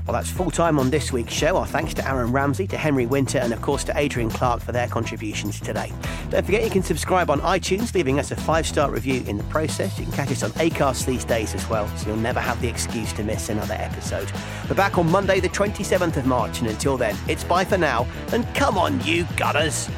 Well, 0.08 0.14
that's 0.14 0.30
full 0.30 0.50
time 0.50 0.78
on 0.78 0.88
this 0.88 1.12
week's 1.12 1.34
show. 1.34 1.58
Our 1.58 1.66
thanks 1.66 1.92
to 1.92 2.08
Aaron 2.08 2.32
Ramsey, 2.32 2.66
to 2.68 2.78
Henry 2.78 3.04
Winter, 3.04 3.36
and 3.36 3.52
of 3.52 3.60
course 3.60 3.84
to 3.84 3.92
Adrian 3.94 4.30
Clark 4.30 4.62
for 4.62 4.72
their 4.72 4.88
contributions 4.88 5.60
today. 5.60 5.92
Don't 6.30 6.46
forget 6.46 6.64
you 6.64 6.70
can 6.70 6.82
subscribe 6.82 7.28
on 7.28 7.42
iTunes, 7.42 7.94
leaving 7.94 8.18
us 8.18 8.30
a 8.30 8.36
five 8.36 8.66
star 8.66 8.90
review 8.90 9.22
in 9.26 9.36
the 9.36 9.44
process. 9.44 9.98
You 9.98 10.06
can 10.06 10.14
catch 10.14 10.30
us 10.30 10.42
on 10.42 10.52
Acast 10.52 11.04
these 11.04 11.26
days 11.26 11.54
as 11.54 11.68
well, 11.68 11.86
so 11.98 12.06
you'll 12.06 12.16
never 12.16 12.40
have 12.40 12.58
the 12.62 12.68
excuse 12.68 13.12
to 13.12 13.22
miss 13.22 13.50
another 13.50 13.74
episode. 13.74 14.32
We're 14.66 14.76
back 14.76 14.96
on 14.96 15.10
Monday, 15.10 15.40
the 15.40 15.50
27th 15.50 16.16
of 16.16 16.24
March, 16.24 16.60
and 16.60 16.70
until 16.70 16.96
then, 16.96 17.14
it's 17.28 17.44
bye 17.44 17.66
for 17.66 17.76
now, 17.76 18.06
and 18.32 18.46
come 18.54 18.78
on, 18.78 19.04
you 19.04 19.26
gunners! 19.36 19.90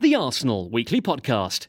The 0.00 0.16
Arsenal 0.16 0.68
Weekly 0.68 1.00
Podcast. 1.00 1.68